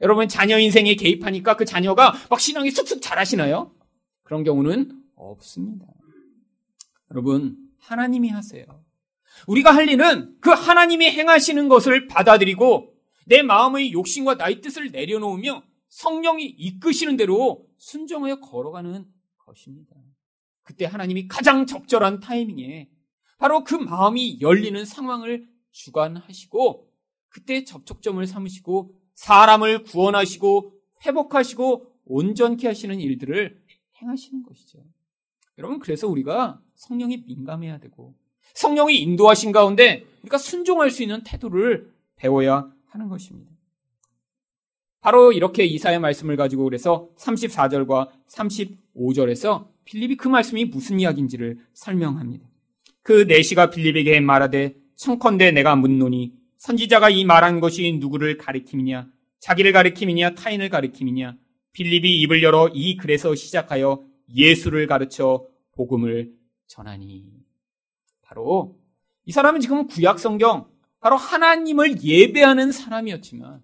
여러분, 0.00 0.28
자녀 0.28 0.58
인생에 0.58 0.96
개입하니까 0.96 1.56
그 1.56 1.64
자녀가 1.64 2.12
막 2.28 2.40
신앙이 2.40 2.70
쑥쑥 2.70 3.00
잘하시나요? 3.00 3.72
그런 4.24 4.42
경우는 4.42 5.00
없습니다. 5.14 5.86
여러분, 7.10 7.56
하나님이 7.78 8.30
하세요. 8.30 8.64
우리가 9.46 9.74
할 9.74 9.88
일은 9.88 10.36
그 10.40 10.50
하나님이 10.50 11.10
행하시는 11.10 11.68
것을 11.68 12.06
받아들이고 12.08 12.92
내 13.26 13.42
마음의 13.42 13.92
욕심과 13.92 14.34
나의 14.34 14.60
뜻을 14.60 14.90
내려놓으며 14.90 15.62
성령이 15.94 16.44
이끄시는 16.44 17.16
대로 17.16 17.68
순종하여 17.78 18.40
걸어가는 18.40 19.06
것입니다. 19.38 19.94
그때 20.64 20.86
하나님이 20.86 21.28
가장 21.28 21.66
적절한 21.66 22.18
타이밍에 22.18 22.90
바로 23.38 23.62
그 23.62 23.76
마음이 23.76 24.40
열리는 24.40 24.84
상황을 24.84 25.48
주관하시고 25.70 26.90
그때 27.28 27.62
접촉점을 27.62 28.26
삼으시고 28.26 28.92
사람을 29.14 29.84
구원하시고 29.84 30.72
회복하시고 31.06 31.92
온전케 32.06 32.66
하시는 32.66 32.98
일들을 32.98 33.62
행하시는 34.02 34.42
것이죠. 34.42 34.84
여러분 35.58 35.78
그래서 35.78 36.08
우리가 36.08 36.60
성령이 36.74 37.18
민감해야 37.18 37.78
되고 37.78 38.16
성령이 38.54 38.98
인도하신 39.00 39.52
가운데 39.52 40.04
우리가 40.22 40.38
순종할 40.38 40.90
수 40.90 41.02
있는 41.02 41.22
태도를 41.22 41.94
배워야 42.16 42.68
하는 42.86 43.08
것입니다. 43.08 43.53
바로 45.04 45.32
이렇게 45.32 45.66
이사의 45.66 45.98
말씀을 45.98 46.34
가지고 46.34 46.64
그래서 46.64 47.10
34절과 47.18 48.08
35절에서 48.26 49.68
필립이 49.84 50.16
그 50.16 50.28
말씀이 50.28 50.64
무슨 50.64 50.98
이야기인지를 50.98 51.58
설명합니다. 51.74 52.48
그 53.02 53.26
내시가 53.28 53.68
필립에게 53.68 54.20
말하되 54.20 54.76
청컨대 54.96 55.50
내가 55.50 55.76
묻노니 55.76 56.32
선지자가 56.56 57.10
이 57.10 57.26
말한 57.26 57.60
것이 57.60 57.98
누구를 58.00 58.38
가리킴이냐? 58.38 59.06
자기를 59.40 59.72
가리킴이냐? 59.72 60.36
타인을 60.36 60.70
가리킴이냐? 60.70 61.36
필립이 61.74 62.22
입을 62.22 62.42
열어 62.42 62.70
이 62.72 62.96
글에서 62.96 63.34
시작하여 63.34 64.02
예수를 64.34 64.86
가르쳐 64.86 65.46
복음을 65.72 66.32
전하니. 66.66 67.26
바로 68.22 68.78
이 69.26 69.32
사람은 69.32 69.60
지금 69.60 69.86
구약 69.86 70.18
성경 70.18 70.66
바로 70.98 71.16
하나님을 71.18 72.02
예배하는 72.02 72.72
사람이었지만 72.72 73.60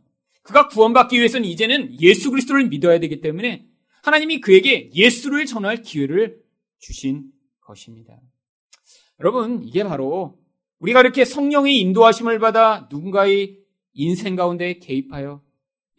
그가 0.51 0.67
구원받기 0.67 1.17
위해서는 1.17 1.49
이제는 1.49 2.01
예수 2.01 2.31
그리스도를 2.31 2.67
믿어야 2.69 2.99
되기 2.99 3.21
때문에 3.21 3.67
하나님이 4.03 4.41
그에게 4.41 4.91
예수를 4.93 5.47
전할 5.47 5.83
기회를 5.83 6.41
주신 6.81 7.31
것입니다. 7.61 8.19
여러분, 9.21 9.63
이게 9.63 9.85
바로 9.85 10.39
우리가 10.81 11.01
이렇게 11.01 11.25
성령의 11.25 11.79
인도하심을 11.79 12.41
받아 12.41 12.89
누군가의 12.91 13.59
인생 13.93 14.35
가운데 14.35 14.79
개입하여 14.79 15.43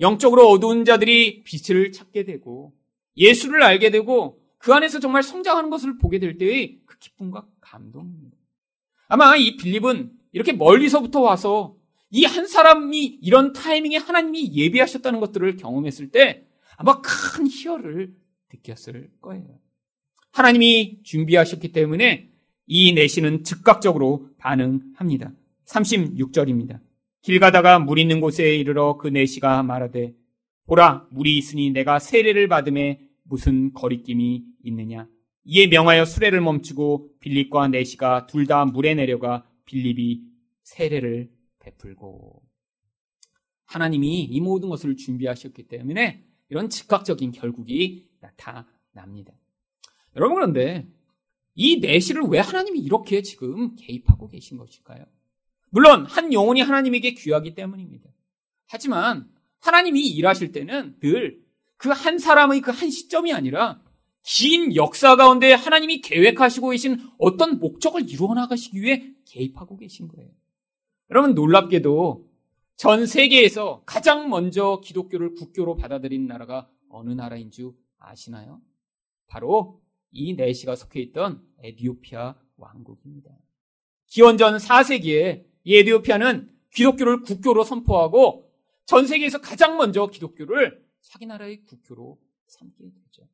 영적으로 0.01 0.49
어두운 0.49 0.83
자들이 0.83 1.43
빛을 1.43 1.93
찾게 1.93 2.25
되고 2.25 2.73
예수를 3.15 3.63
알게 3.63 3.89
되고 3.91 4.41
그 4.57 4.73
안에서 4.73 4.99
정말 4.99 5.23
성장하는 5.23 5.69
것을 5.69 5.97
보게 5.97 6.19
될 6.19 6.37
때의 6.37 6.79
그 6.85 6.97
기쁨과 6.97 7.47
감동입니다. 7.61 8.37
아마 9.07 9.35
이 9.35 9.55
빌립은 9.55 10.11
이렇게 10.33 10.51
멀리서부터 10.51 11.21
와서 11.21 11.77
이 12.13 12.25
한 12.25 12.45
사람이 12.47 13.19
이런 13.21 13.53
타이밍에 13.53 13.97
하나님이 13.97 14.53
예비하셨다는 14.53 15.19
것들을 15.21 15.57
경험했을 15.57 16.09
때 16.11 16.45
아마 16.77 17.01
큰 17.01 17.47
희열을 17.47 18.13
느꼈을 18.53 19.09
거예요. 19.21 19.59
하나님이 20.31 20.99
준비하셨기 21.03 21.71
때문에 21.71 22.29
이 22.67 22.93
내시는 22.93 23.43
즉각적으로 23.43 24.29
반응합니다. 24.37 25.31
36절입니다. 25.65 26.79
길 27.21 27.39
가다가 27.39 27.79
물 27.79 27.99
있는 27.99 28.19
곳에 28.19 28.55
이르러 28.57 28.97
그 28.97 29.07
내시가 29.07 29.61
말하되 29.63 30.13
보라 30.65 31.07
물이 31.11 31.37
있으니 31.37 31.71
내가 31.71 31.99
세례를 31.99 32.47
받음에 32.47 32.99
무슨 33.23 33.73
거리낌이 33.73 34.43
있느냐 34.63 35.07
이에 35.45 35.67
명하여 35.67 36.05
수레를 36.05 36.41
멈추고 36.41 37.09
빌립과 37.19 37.67
내시가 37.69 38.25
둘 38.27 38.47
다 38.47 38.65
물에 38.65 38.95
내려가 38.95 39.45
빌립이 39.65 40.21
세례를 40.63 41.29
베풀고 41.61 42.41
하나님이 43.65 44.23
이 44.23 44.41
모든 44.41 44.69
것을 44.69 44.97
준비하셨기 44.97 45.67
때문에 45.67 46.25
이런 46.49 46.69
즉각적인 46.69 47.31
결국이 47.31 48.09
나타납니다. 48.19 49.33
여러분 50.17 50.35
그런데 50.35 50.87
이 51.55 51.77
내실을 51.79 52.23
왜 52.23 52.39
하나님이 52.39 52.79
이렇게 52.79 53.21
지금 53.21 53.75
개입하고 53.75 54.27
계신 54.27 54.57
것일까요? 54.57 55.05
물론 55.69 56.05
한 56.05 56.33
영혼이 56.33 56.61
하나님에게 56.61 57.13
귀하기 57.13 57.55
때문입니다. 57.55 58.09
하지만 58.67 59.29
하나님이 59.59 60.05
일하실 60.07 60.51
때는 60.51 60.97
늘 60.99 61.41
그 61.81 61.89
한 61.89 62.19
사람의 62.19 62.61
그 62.61 62.69
한 62.69 62.91
시점이 62.91 63.33
아니라 63.33 63.81
긴 64.23 64.75
역사 64.75 65.15
가운데 65.15 65.51
하나님이 65.53 66.01
계획하시고 66.01 66.69
계신 66.69 66.99
어떤 67.17 67.57
목적을 67.57 68.07
이루어 68.07 68.35
나가시기 68.35 68.79
위해 68.79 69.15
개입하고 69.25 69.77
계신 69.77 70.07
거예요. 70.07 70.29
여러분 71.11 71.35
놀랍게도 71.35 72.25
전 72.77 73.05
세계에서 73.05 73.83
가장 73.85 74.29
먼저 74.29 74.79
기독교를 74.81 75.35
국교로 75.35 75.75
받아들인 75.75 76.25
나라가 76.25 76.69
어느 76.87 77.11
나라인 77.11 77.51
줄 77.51 77.73
아시나요? 77.97 78.61
바로 79.27 79.81
이 80.11 80.33
내시가 80.35 80.77
속해 80.77 81.01
있던 81.01 81.45
에디오피아 81.59 82.35
왕국입니다. 82.55 83.29
기원전 84.07 84.55
4세기에 84.55 85.45
이 85.65 85.75
에디오피아는 85.75 86.49
기독교를 86.73 87.23
국교로 87.23 87.65
선포하고 87.65 88.49
전 88.85 89.05
세계에서 89.05 89.41
가장 89.41 89.75
먼저 89.75 90.07
기독교를 90.07 90.81
자기 91.01 91.25
나라의 91.25 91.63
국교로 91.63 92.17
삼게 92.47 92.85
되죠. 92.85 93.27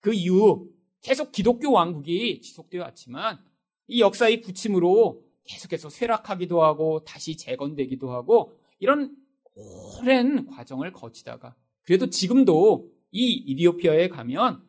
그 0.00 0.12
이후 0.12 0.72
계속 1.02 1.30
기독교 1.30 1.70
왕국이 1.70 2.40
지속되어 2.40 2.82
왔지만 2.82 3.38
이 3.86 4.00
역사의 4.00 4.40
부침으로 4.40 5.25
계속해서 5.46 5.88
쇠락하기도 5.88 6.62
하고 6.62 7.04
다시 7.04 7.36
재건되기도 7.36 8.10
하고 8.10 8.56
이런 8.78 9.16
오랜 9.54 10.46
과정을 10.46 10.92
거치다가 10.92 11.54
그래도 11.82 12.10
지금도 12.10 12.90
이 13.12 13.32
이디오피아에 13.32 14.08
가면 14.08 14.62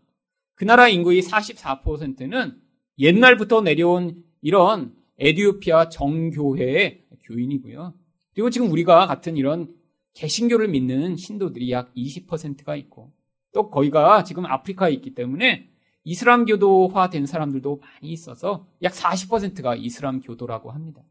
그 0.56 0.64
나라 0.64 0.88
인구의 0.88 1.22
44%는 1.22 2.62
옛날부터 3.00 3.62
내려온 3.62 4.24
이런 4.42 4.96
에디오피아 5.20 5.90
정교회의 5.90 7.06
교인이고요. 7.24 7.94
그리고 8.34 8.50
지금 8.50 8.72
우리가 8.72 9.08
같은 9.08 9.36
이런 9.36 9.74
개신교를 10.14 10.68
믿는 10.70 11.16
신도들이 11.16 11.72
약 11.72 11.94
20%가 11.96 12.76
있고 12.76 13.12
또 13.52 13.70
거기가 13.70 14.24
지금 14.24 14.46
아프리카에 14.46 14.92
있기 14.94 15.16
때문에 15.16 15.70
이슬람교도화 16.08 17.10
된 17.10 17.26
사람들도 17.26 17.82
많이 17.82 18.12
있어서 18.14 18.66
약 18.82 18.94
40%가 18.94 19.76
이슬람교도라고 19.76 20.72
합니다. 20.72 21.02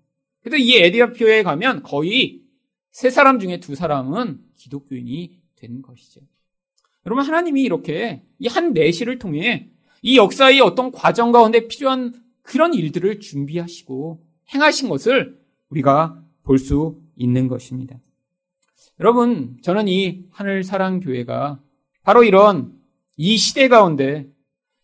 그래도 0.40 0.56
이 0.56 0.76
에디오피아에 0.76 1.42
가면 1.42 1.82
거의 1.82 2.40
세 2.92 3.10
사람 3.10 3.38
중에 3.38 3.60
두 3.60 3.74
사람은 3.74 4.40
기독교인이 4.56 5.38
된 5.56 5.82
것이죠. 5.82 6.20
여러분 7.04 7.24
하나님이 7.24 7.62
이렇게 7.62 8.22
이 8.38 8.48
한 8.48 8.72
내시를 8.72 9.18
통해 9.18 9.68
이 10.00 10.16
역사의 10.16 10.60
어떤 10.60 10.92
과정 10.92 11.30
가운데 11.30 11.68
필요한 11.68 12.14
그런 12.42 12.72
일들을 12.72 13.20
준비하시고 13.20 14.24
행하신 14.54 14.88
것을 14.88 15.38
우리가 15.68 16.22
볼 16.42 16.58
수 16.58 17.02
있는 17.16 17.48
것입니다. 17.48 17.98
여러분, 19.00 19.58
저는 19.62 19.88
이 19.88 20.24
하늘 20.30 20.62
사랑 20.64 21.00
교회가 21.00 21.60
바로 22.02 22.22
이런 22.24 22.72
이 23.16 23.36
시대 23.36 23.68
가운데 23.68 24.28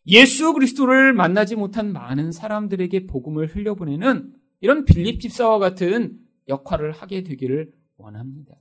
예수 0.07 0.53
그리스도를 0.53 1.13
만나지 1.13 1.55
못한 1.57 1.93
많은 1.93 2.33
사람들에게 2.33 3.07
복음을 3.07 3.47
흘려보내는 3.47 4.33
이런 4.61 4.85
빌립 4.85 5.21
집사와 5.21 5.59
같은 5.59 6.19
역할을 6.49 6.93
하게 6.93 7.23
되기를 7.23 7.73
원합니다. 7.97 8.55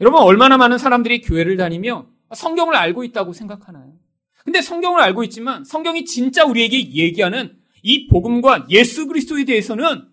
여러분, 0.00 0.20
얼마나 0.20 0.56
많은 0.56 0.78
사람들이 0.78 1.20
교회를 1.20 1.56
다니며 1.56 2.08
성경을 2.34 2.74
알고 2.74 3.04
있다고 3.04 3.32
생각하나요? 3.32 3.96
근데 4.44 4.60
성경을 4.60 5.00
알고 5.00 5.24
있지만 5.24 5.64
성경이 5.64 6.04
진짜 6.04 6.44
우리에게 6.44 6.92
얘기하는 6.92 7.56
이 7.82 8.08
복음과 8.08 8.66
예수 8.70 9.06
그리스도에 9.06 9.44
대해서는 9.44 10.08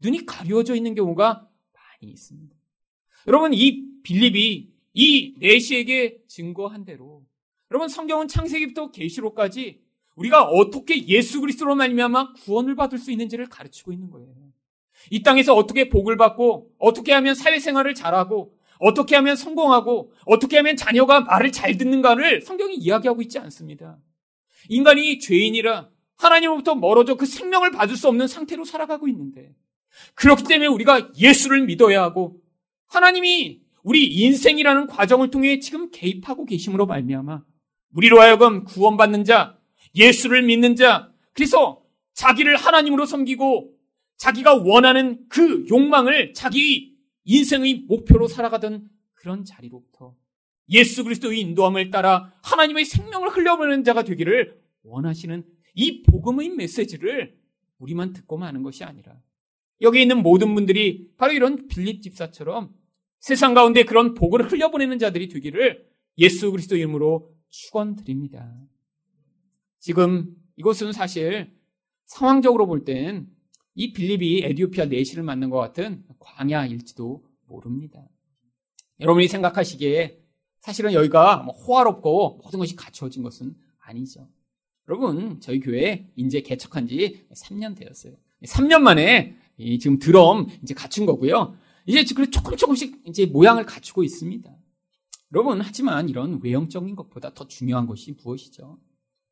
눈이 0.00 0.26
가려져 0.26 0.74
있는 0.74 0.94
경우가 0.94 1.48
많이 1.72 2.12
있습니다. 2.12 2.54
여러분, 3.26 3.52
이 3.52 3.84
빌립이 4.02 4.70
이 4.94 5.34
내시에게 5.38 6.22
증거한 6.26 6.84
대로 6.84 7.24
여러분 7.70 7.88
성경은 7.88 8.28
창세기부터 8.28 8.90
계시록까지 8.90 9.80
우리가 10.18 10.42
어떻게 10.42 11.06
예수 11.06 11.40
그리스도로 11.40 11.76
말미암아 11.76 12.32
구원을 12.34 12.74
받을 12.74 12.98
수 12.98 13.12
있는지를 13.12 13.46
가르치고 13.46 13.92
있는 13.92 14.10
거예요. 14.10 14.28
이 15.10 15.22
땅에서 15.22 15.54
어떻게 15.54 15.88
복을 15.88 16.16
받고 16.16 16.72
어떻게 16.78 17.12
하면 17.12 17.34
사회생활을 17.34 17.94
잘하고 17.94 18.52
어떻게 18.80 19.14
하면 19.16 19.36
성공하고 19.36 20.12
어떻게 20.26 20.56
하면 20.56 20.76
자녀가 20.76 21.20
말을 21.20 21.52
잘 21.52 21.76
듣는가를 21.76 22.42
성경이 22.42 22.74
이야기하고 22.76 23.22
있지 23.22 23.38
않습니다. 23.38 23.98
인간이 24.68 25.20
죄인이라 25.20 25.88
하나님으로부터 26.16 26.74
멀어져 26.74 27.14
그 27.14 27.24
생명을 27.24 27.70
받을 27.70 27.96
수 27.96 28.08
없는 28.08 28.26
상태로 28.26 28.64
살아가고 28.64 29.06
있는데 29.08 29.54
그렇기 30.14 30.44
때문에 30.44 30.66
우리가 30.66 31.12
예수를 31.16 31.64
믿어야 31.64 32.02
하고 32.02 32.40
하나님이 32.88 33.60
우리 33.84 34.06
인생이라는 34.06 34.88
과정을 34.88 35.30
통해 35.30 35.60
지금 35.60 35.90
개입하고 35.92 36.44
계심으로 36.44 36.86
말미암아 36.86 37.42
우리로 37.94 38.20
하여금 38.20 38.64
구원받는 38.64 39.24
자, 39.24 39.57
예수를 39.98 40.42
믿는 40.42 40.76
자, 40.76 41.12
그래서 41.34 41.82
자기를 42.14 42.56
하나님으로 42.56 43.04
섬기고 43.04 43.74
자기가 44.16 44.54
원하는 44.54 45.26
그 45.28 45.66
욕망을 45.68 46.32
자기 46.32 46.96
인생의 47.24 47.84
목표로 47.88 48.28
살아가던 48.28 48.88
그런 49.14 49.44
자리로부터 49.44 50.16
예수 50.70 51.04
그리스도의 51.04 51.40
인도함을 51.40 51.90
따라 51.90 52.32
하나님의 52.42 52.84
생명을 52.84 53.28
흘려보내는 53.30 53.84
자가 53.84 54.04
되기를 54.04 54.58
원하시는 54.82 55.44
이 55.74 56.02
복음의 56.02 56.50
메시지를 56.50 57.36
우리만 57.78 58.12
듣고 58.12 58.38
마는 58.38 58.62
것이 58.62 58.84
아니라 58.84 59.16
여기 59.80 60.02
있는 60.02 60.22
모든 60.22 60.54
분들이 60.54 61.08
바로 61.16 61.32
이런 61.32 61.68
빌립 61.68 62.02
집사처럼 62.02 62.74
세상 63.20 63.54
가운데 63.54 63.84
그런 63.84 64.14
복을 64.14 64.50
흘려보내는 64.50 64.98
자들이 64.98 65.28
되기를 65.28 65.86
예수 66.18 66.50
그리스도 66.50 66.76
이름으로 66.76 67.30
축원드립니다. 67.48 68.52
지금 69.78 70.34
이곳은 70.56 70.92
사실 70.92 71.52
상황적으로 72.06 72.66
볼 72.66 72.84
땐 72.84 73.38
이 73.80 73.92
빌립이 73.92 74.42
에디오피아 74.42 74.86
내시를 74.86 75.22
만난 75.22 75.50
것 75.50 75.58
같은 75.58 76.02
광야일지도 76.18 77.24
모릅니다. 77.46 78.04
여러분이 78.98 79.28
생각하시기에 79.28 80.20
사실은 80.58 80.92
여기가 80.94 81.44
뭐 81.44 81.54
호화롭고 81.54 82.40
모든 82.42 82.58
것이 82.58 82.74
갖추어진 82.74 83.22
것은 83.22 83.54
아니죠. 83.78 84.28
여러분, 84.88 85.38
저희 85.40 85.60
교회 85.60 86.10
이제 86.16 86.40
개척한 86.40 86.88
지 86.88 87.24
3년 87.32 87.76
되었어요. 87.76 88.14
3년 88.42 88.80
만에 88.80 89.36
지금 89.80 90.00
드럼 90.00 90.48
이제 90.64 90.74
갖춘 90.74 91.06
거고요. 91.06 91.56
이제 91.86 92.04
조금 92.04 92.56
조금씩 92.56 93.02
이제 93.06 93.26
모양을 93.26 93.64
갖추고 93.64 94.02
있습니다. 94.02 94.52
여러분, 95.34 95.60
하지만 95.60 96.08
이런 96.08 96.40
외형적인 96.42 96.96
것보다 96.96 97.32
더 97.32 97.46
중요한 97.46 97.86
것이 97.86 98.16
무엇이죠? 98.20 98.76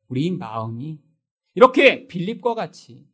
우리 0.07 0.31
마음이 0.31 0.99
이렇게 1.55 2.07
빌립과 2.07 2.55
같이 2.55 3.05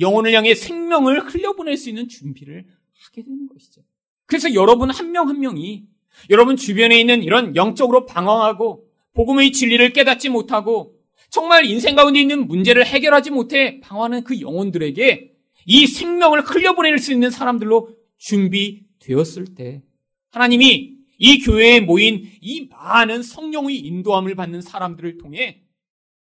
영혼을 0.00 0.32
향해 0.32 0.54
생명을 0.54 1.20
흘려보낼 1.20 1.76
수 1.76 1.88
있는 1.88 2.08
준비를 2.08 2.66
하게 3.04 3.22
되는 3.22 3.46
것이죠. 3.46 3.82
그래서 4.26 4.54
여러분 4.54 4.90
한 4.90 5.12
명한 5.12 5.36
한 5.36 5.40
명이 5.40 5.84
여러분 6.30 6.56
주변에 6.56 6.98
있는 6.98 7.22
이런 7.22 7.56
영적으로 7.56 8.06
방황하고 8.06 8.86
복음의 9.14 9.52
진리를 9.52 9.92
깨닫지 9.92 10.30
못하고 10.30 10.96
정말 11.30 11.64
인생 11.64 11.94
가운데 11.94 12.20
있는 12.20 12.46
문제를 12.46 12.86
해결하지 12.86 13.30
못해 13.30 13.80
방황하는 13.80 14.24
그 14.24 14.40
영혼들에게 14.40 15.32
이 15.66 15.86
생명을 15.86 16.42
흘려보낼 16.42 16.98
수 16.98 17.12
있는 17.12 17.30
사람들로 17.30 17.90
준비 18.18 18.84
되었을 18.98 19.54
때 19.54 19.82
하나님이 20.30 20.96
이 21.18 21.38
교회에 21.40 21.80
모인 21.80 22.28
이 22.40 22.68
많은 22.68 23.22
성령의 23.22 23.78
인도함을 23.78 24.34
받는 24.34 24.60
사람들을 24.60 25.18
통해 25.18 25.61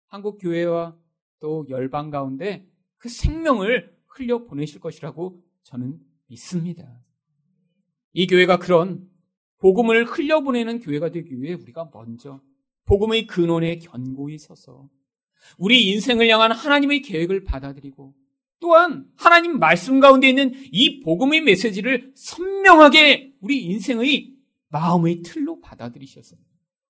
한국 0.07 0.37
교회와 0.39 0.95
또 1.39 1.65
열방 1.69 2.09
가운데 2.09 2.67
그 2.97 3.09
생명을 3.09 3.95
흘려 4.07 4.45
보내실 4.45 4.79
것이라고 4.79 5.43
저는 5.63 5.99
믿습니다. 6.27 7.03
이 8.13 8.27
교회가 8.27 8.57
그런 8.57 9.09
복음을 9.59 10.05
흘려 10.05 10.41
보내는 10.41 10.79
교회가 10.79 11.09
되기 11.09 11.41
위해 11.41 11.53
우리가 11.53 11.89
먼저 11.93 12.41
복음의 12.85 13.27
근원에 13.27 13.79
견고히 13.79 14.37
서서 14.37 14.89
우리 15.57 15.89
인생을 15.91 16.29
향한 16.29 16.51
하나님의 16.51 17.01
계획을 17.01 17.43
받아들이고 17.43 18.13
또한 18.59 19.07
하나님 19.15 19.59
말씀 19.59 19.99
가운데 19.99 20.29
있는 20.29 20.53
이 20.71 21.01
복음의 21.01 21.41
메시지를 21.41 22.13
선명하게 22.15 23.33
우리 23.41 23.63
인생의 23.65 24.33
마음의 24.69 25.21
틀로 25.21 25.59
받아들이셔서 25.59 26.35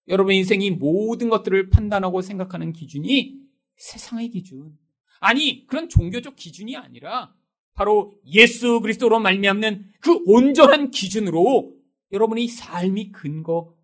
여러분 0.07 0.33
인생이 0.33 0.71
모든 0.71 1.29
것들을 1.29 1.69
판단하고 1.69 2.21
생각하는 2.21 2.73
기준이 2.73 3.39
세상의 3.77 4.29
기준 4.29 4.77
아니 5.19 5.65
그런 5.65 5.89
종교적 5.89 6.35
기준이 6.35 6.75
아니라 6.77 7.33
바로 7.73 8.13
예수 8.25 8.79
그리스도로 8.81 9.19
말미암는 9.19 9.91
그 9.99 10.21
온전한 10.25 10.91
기준으로 10.91 11.75
여러분의 12.11 12.47
삶이 12.47 13.11
근거 13.11 13.75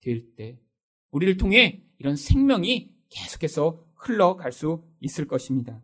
될 0.00 0.34
때 0.36 0.58
우리를 1.10 1.36
통해 1.36 1.82
이런 1.98 2.16
생명이 2.16 2.90
계속해서 3.08 3.84
흘러갈 3.94 4.52
수 4.52 4.84
있을 5.00 5.26
것입니다. 5.26 5.82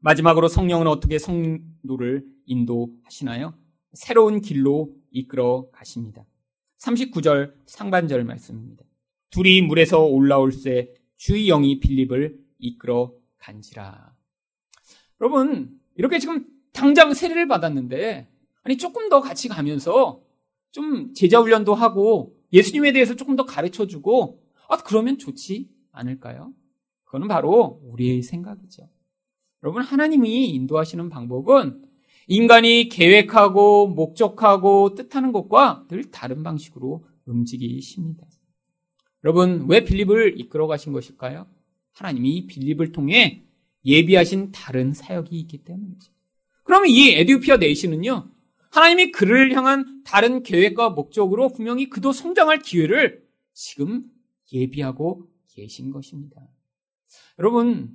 마지막으로 0.00 0.48
성령은 0.48 0.86
어떻게 0.86 1.18
성도를 1.18 2.24
인도하시나요? 2.46 3.54
새로운 3.92 4.40
길로 4.40 4.94
이끌어 5.10 5.68
가십니다. 5.72 6.24
39절 6.78 7.54
상반절 7.66 8.24
말씀입니다. 8.24 8.84
둘이 9.30 9.62
물에서 9.62 10.04
올라올 10.04 10.52
새 10.52 10.94
주의 11.16 11.46
영이 11.46 11.80
빌립을 11.80 12.38
이끌어 12.58 13.14
간지라. 13.38 14.14
여러분, 15.20 15.80
이렇게 15.94 16.18
지금 16.18 16.46
당장 16.72 17.14
세례를 17.14 17.48
받았는데, 17.48 18.30
아니, 18.62 18.76
조금 18.76 19.08
더 19.08 19.20
같이 19.20 19.48
가면서 19.48 20.22
좀 20.70 21.14
제자 21.14 21.40
훈련도 21.40 21.74
하고 21.74 22.36
예수님에 22.52 22.92
대해서 22.92 23.14
조금 23.14 23.36
더 23.36 23.44
가르쳐 23.44 23.86
주고, 23.86 24.42
아, 24.68 24.76
그러면 24.78 25.18
좋지 25.18 25.70
않을까요? 25.92 26.52
그거는 27.04 27.28
바로 27.28 27.80
우리의 27.84 28.22
생각이죠. 28.22 28.88
여러분, 29.62 29.82
하나님이 29.82 30.50
인도하시는 30.50 31.08
방법은 31.08 31.85
인간이 32.26 32.88
계획하고 32.88 33.88
목적하고 33.88 34.94
뜻하는 34.94 35.32
것과 35.32 35.86
늘 35.88 36.10
다른 36.10 36.42
방식으로 36.42 37.04
움직이십니다. 37.26 38.26
여러분, 39.24 39.66
왜 39.68 39.84
빌립을 39.84 40.40
이끌어 40.40 40.66
가신 40.66 40.92
것일까요? 40.92 41.46
하나님이 41.92 42.46
빌립을 42.46 42.92
통해 42.92 43.44
예비하신 43.84 44.52
다른 44.52 44.92
사역이 44.92 45.38
있기 45.40 45.64
때문이죠. 45.64 46.12
그러면 46.64 46.88
이 46.88 47.12
에듀피아 47.12 47.58
네이시는요, 47.58 48.28
하나님이 48.70 49.12
그를 49.12 49.54
향한 49.54 50.02
다른 50.04 50.42
계획과 50.42 50.90
목적으로 50.90 51.48
분명히 51.48 51.88
그도 51.88 52.12
성장할 52.12 52.58
기회를 52.58 53.24
지금 53.52 54.04
예비하고 54.52 55.26
계신 55.54 55.90
것입니다. 55.90 56.40
여러분, 57.38 57.90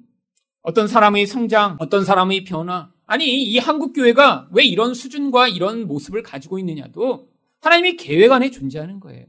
어떤 0.61 0.87
사람의 0.87 1.27
성장, 1.27 1.75
어떤 1.79 2.05
사람의 2.05 2.45
변화, 2.45 2.91
아니, 3.11 3.43
이 3.43 3.57
한국교회가 3.57 4.47
왜 4.53 4.63
이런 4.63 4.93
수준과 4.93 5.49
이런 5.49 5.85
모습을 5.85 6.23
가지고 6.23 6.59
있느냐도 6.59 7.29
하나님이 7.59 7.97
계획 7.97 8.31
안에 8.31 8.51
존재하는 8.51 9.01
거예요. 9.01 9.25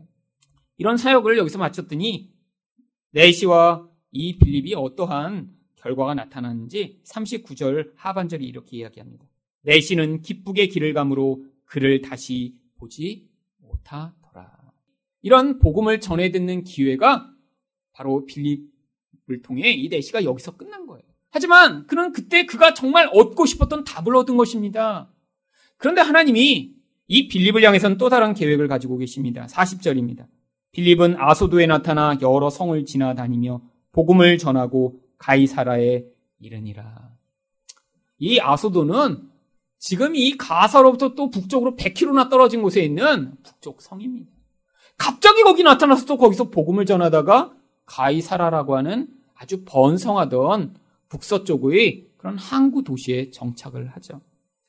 이런 0.77 0.97
사역을 0.97 1.37
여기서 1.37 1.59
마쳤더니 1.59 2.33
네시와 3.11 3.89
이 4.13 4.39
빌립이 4.39 4.77
어떠한 4.77 5.51
결과가 5.75 6.15
나타났는지 6.15 7.01
39절 7.05 7.95
하반절이 7.97 8.47
이렇게 8.47 8.77
이야기합니다. 8.77 9.27
네시는 9.63 10.23
기쁘게 10.23 10.69
길을 10.69 10.95
감으로 10.95 11.45
그를 11.65 12.03
다시 12.03 12.55
보지 12.77 13.29
못하더라. 13.59 14.73
이런 15.23 15.59
복음을 15.59 15.99
전해 15.99 16.31
듣는 16.31 16.63
기회가 16.63 17.35
바로 17.91 18.27
빌립을 18.27 19.43
통해 19.43 19.73
이 19.73 19.89
네시가 19.89 20.23
여기서 20.23 20.57
끝난 20.57 20.87
거예요. 20.87 21.12
하지만 21.33 21.87
그는 21.87 22.13
그때 22.13 22.45
그가 22.45 22.75
정말 22.75 23.09
얻고 23.13 23.47
싶었던 23.47 23.85
답을 23.85 24.15
얻은 24.15 24.37
것입니다. 24.37 25.09
그런데 25.79 26.03
하나님이 26.03 26.75
이 27.09 27.29
빌립을 27.29 27.63
향해서는 27.65 27.97
또 27.97 28.09
다른 28.11 28.35
계획을 28.35 28.69
가지고 28.69 28.99
계십니다. 28.99 29.47
40절입니다. 29.47 30.27
빌립은 30.73 31.17
아소도에 31.19 31.67
나타나 31.67 32.17
여러 32.21 32.51
성을 32.51 32.85
지나다니며 32.85 33.63
복음을 33.93 34.39
전하고 34.39 35.01
가이사라에 35.19 36.05
이르니라. 36.39 37.11
이 38.19 38.39
아소도는 38.39 39.31
지금 39.79 40.15
이 40.15 40.37
가사로부터 40.37 41.15
또 41.15 41.31
북쪽으로 41.31 41.77
100km나 41.77 42.31
떨어진 42.31 42.63
곳에 42.63 42.83
있는 42.83 43.33
북쪽 43.43 43.81
성입니다. 43.81 44.31
갑자기 44.99 45.43
거기 45.43 45.63
나타나서 45.63 46.05
또 46.05 46.19
거기서 46.19 46.51
복음을 46.51 46.85
전하다가 46.85 47.55
가이사라라고 47.87 48.77
하는 48.77 49.09
아주 49.35 49.65
번성하던 49.65 50.82
북서쪽의 51.13 52.07
그런 52.17 52.39
항구 52.39 52.83
도시에 52.83 53.31
정착을 53.31 53.89
하죠. 53.89 54.21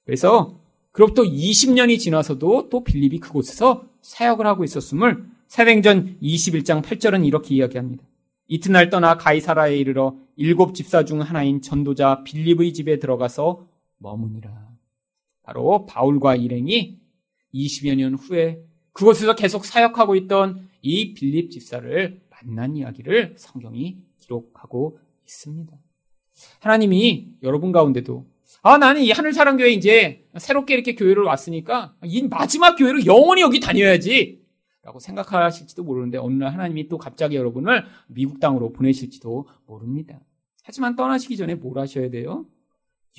그래서 0.06 0.60
그로부터 0.92 1.24
20년이 1.24 1.98
지나서도 2.00 2.70
또 2.70 2.84
빌립이 2.84 3.20
그곳에서 3.20 3.86
사역을 4.02 4.46
하고 4.46 4.64
있었음을 4.64 5.26
사행전 5.48 6.20
21장 6.22 6.84
8절은 6.84 7.26
이렇게 7.26 7.56
이야기합니다. 7.56 8.04
이튿날 8.48 8.90
떠나 8.90 9.18
가이사라에 9.18 9.78
이르러 9.78 10.18
일곱 10.36 10.76
집사 10.76 11.06
중 11.06 11.22
하나인 11.22 11.62
전도자 11.62 12.24
빌립의 12.24 12.74
집에 12.74 13.00
들어가서 13.00 13.66
머무니라. 14.00 14.70
바로 15.44 15.86
바울과 15.86 16.36
일행이 16.36 17.00
20여 17.54 17.96
년 17.96 18.16
후에 18.16 18.62
그곳에서 18.92 19.36
계속 19.36 19.66
사역하고 19.66 20.16
있던 20.16 20.68
이 20.82 21.14
빌립 21.14 21.52
집사를 21.52 22.22
만난 22.30 22.76
이야기를 22.76 23.36
성경이 23.38 23.98
기록하고 24.18 25.00
있습니다. 25.26 25.83
하나님이 26.60 27.28
여러분 27.44 27.72
가운데도 27.72 28.26
아 28.62 28.78
나는 28.78 29.02
이 29.02 29.12
하늘 29.12 29.34
사랑 29.34 29.58
교회 29.58 29.72
이제 29.72 30.26
새롭게 30.38 30.74
이렇게 30.74 30.96
교회를 30.96 31.24
왔으니까 31.24 31.96
이 32.04 32.24
마지막 32.24 32.76
교회로 32.76 33.06
영원히 33.06 33.42
여기 33.42 33.60
다녀야지 33.60 34.42
라고 34.84 35.00
생각하실지도 35.00 35.84
모르는데 35.84 36.18
어느 36.18 36.34
날 36.36 36.54
하나님이 36.54 36.88
또 36.90 36.98
갑자기 36.98 37.36
여러분을 37.36 37.86
미국 38.08 38.40
땅으로 38.40 38.74
보내실지도 38.74 39.48
모릅니다. 39.66 40.20
하지만 40.64 40.96
떠나시기 40.96 41.38
전에 41.38 41.56
뭘 41.56 41.78
하셔야 41.80 42.10
돼요? 42.10 42.46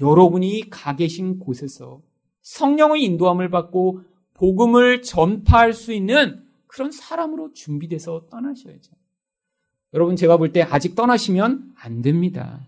여러분이 0.01 0.69
가 0.71 0.97
계신 0.97 1.39
곳에서 1.39 2.03
성령의 2.43 3.03
인도함을 3.05 3.49
받고 3.51 4.01
복음을 4.35 5.03
전파할 5.03 5.73
수 5.73 5.93
있는 5.93 6.45
그런 6.67 6.91
사람으로 6.91 7.53
준비돼서 7.53 8.27
떠나셔야죠. 8.31 8.93
여러분 9.95 10.17
제가 10.17 10.37
볼 10.37 10.53
때 10.53 10.63
아직 10.63 10.95
떠나시면 10.95 11.75
안 11.77 12.03
됩니다. 12.03 12.67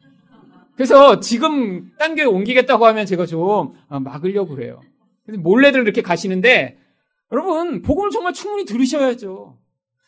그래서 0.76 1.20
지금 1.20 1.90
딴 1.98 2.14
교회 2.14 2.26
옮기겠다고 2.26 2.86
하면 2.86 3.06
제가 3.06 3.26
좀 3.26 3.72
막으려고 3.88 4.54
그래요. 4.54 4.80
그래서 5.24 5.40
몰래들 5.40 5.80
이렇게 5.80 6.02
가시는데 6.02 6.78
여러분, 7.32 7.82
복음을 7.82 8.10
정말 8.10 8.32
충분히 8.32 8.64
들으셔야죠. 8.64 9.58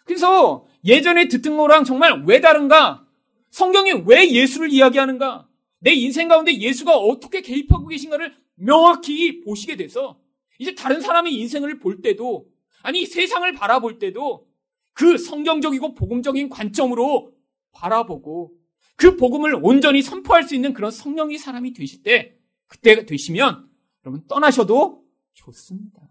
그래서 0.04 0.66
예전에 0.84 1.28
듣던 1.28 1.56
거랑 1.56 1.84
정말 1.84 2.22
왜 2.26 2.40
다른가? 2.40 3.04
성경이 3.50 4.04
왜 4.06 4.30
예수를 4.30 4.70
이야기하는가? 4.72 5.48
내 5.80 5.92
인생 5.92 6.28
가운데 6.28 6.54
예수가 6.56 6.96
어떻게 6.96 7.40
개입하고 7.40 7.86
계신가를 7.88 8.34
명확히 8.54 9.40
보시게 9.40 9.76
돼서 9.76 10.18
이제 10.58 10.74
다른 10.74 11.00
사람의 11.00 11.34
인생을 11.34 11.78
볼 11.78 12.02
때도 12.02 12.46
아니 12.82 13.06
세상을 13.06 13.50
바라볼 13.52 13.98
때도 13.98 14.46
그 14.92 15.16
성경적이고 15.16 15.94
복음적인 15.94 16.48
관점으로 16.48 17.32
바라보고 17.72 18.52
그 18.98 19.16
복음을 19.16 19.56
온전히 19.62 20.02
선포할 20.02 20.42
수 20.42 20.56
있는 20.56 20.74
그런 20.74 20.90
성령의 20.90 21.38
사람이 21.38 21.72
되실 21.72 22.02
때 22.02 22.36
그때가 22.66 23.06
되시면 23.06 23.70
여러분 24.04 24.26
떠나셔도 24.26 25.04
좋습니다. 25.34 26.02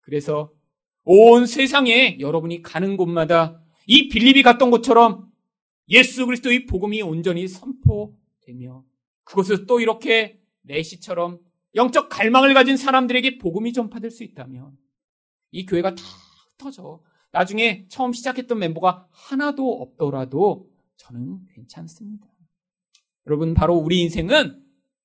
그래서 0.00 0.50
온 1.04 1.44
세상에 1.44 2.18
여러분이 2.18 2.62
가는 2.62 2.96
곳마다 2.96 3.62
이 3.86 4.08
빌립이 4.08 4.42
갔던 4.42 4.70
것처럼 4.70 5.30
예수 5.90 6.24
그리스도의 6.24 6.64
복음이 6.64 7.02
온전히 7.02 7.46
선포되며 7.46 8.84
그것을 9.24 9.66
또 9.66 9.78
이렇게 9.78 10.40
내시처럼 10.62 11.40
영적 11.74 12.08
갈망을 12.08 12.54
가진 12.54 12.78
사람들에게 12.78 13.36
복음이 13.36 13.74
전파될 13.74 14.10
수 14.10 14.24
있다면 14.24 14.78
이 15.50 15.66
교회가 15.66 15.94
다 15.94 16.02
흩어져 16.52 17.02
나중에 17.32 17.84
처음 17.88 18.14
시작했던 18.14 18.58
멤버가 18.58 19.06
하나도 19.10 19.82
없더라도 19.82 20.70
저는 20.96 21.46
괜찮습니다. 21.54 22.29
여러분 23.26 23.54
바로 23.54 23.74
우리 23.76 24.00
인생은 24.02 24.62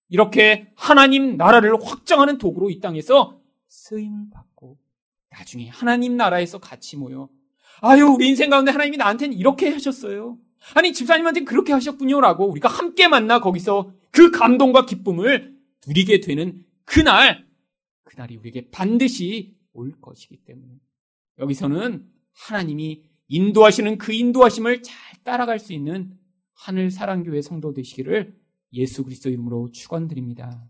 이렇게 0.10 0.72
하나님 0.76 1.38
나라를 1.38 1.76
확장하는 1.82 2.38
도구로 2.38 2.70
이 2.70 2.80
땅에서 2.80 3.40
쓰임을 3.68 4.30
받고 4.32 4.78
나중에 5.32 5.68
하나님 5.70 6.16
나라에서 6.16 6.60
같이 6.60 6.98
모여 6.98 7.30
아유 7.82 8.06
우리 8.06 8.30
인생 8.30 8.50
가운데 8.50 8.72
하나님이 8.72 8.98
나한테는 8.98 9.38
이렇게 9.38 9.70
하셨어요. 9.70 10.38
아니 10.74 10.94
집사님한테는 10.94 11.46
그렇게 11.46 11.74
하셨군요 11.74 12.22
라고 12.22 12.50
우리가 12.50 12.70
함께 12.70 13.08
만나 13.08 13.40
거기서 13.40 13.92
그 14.12 14.32
감동과 14.32 14.86
기쁨을 14.86 15.56
누리게 15.86 16.22
되는 16.22 16.64
그날 16.86 17.46
그날이 18.04 18.38
우리에게 18.38 18.70
반드시 18.72 19.56
올 19.74 19.92
것이기 20.02 20.38
때문에 20.38 20.80
여기서는 21.40 22.06
하나님이 22.34 23.04
인도하시는 23.28 23.98
그 23.98 24.14
인도하심을 24.14 24.84
잘 24.84 24.96
따라갈 25.24 25.60
수 25.60 25.74
있는 25.74 26.18
하늘 26.56 26.90
사랑교회 26.90 27.42
성도 27.42 27.74
되시기를 27.74 28.36
예수 28.74 29.04
그리스도 29.04 29.30
이름으로 29.30 29.72
축원드립니다. 29.72 30.68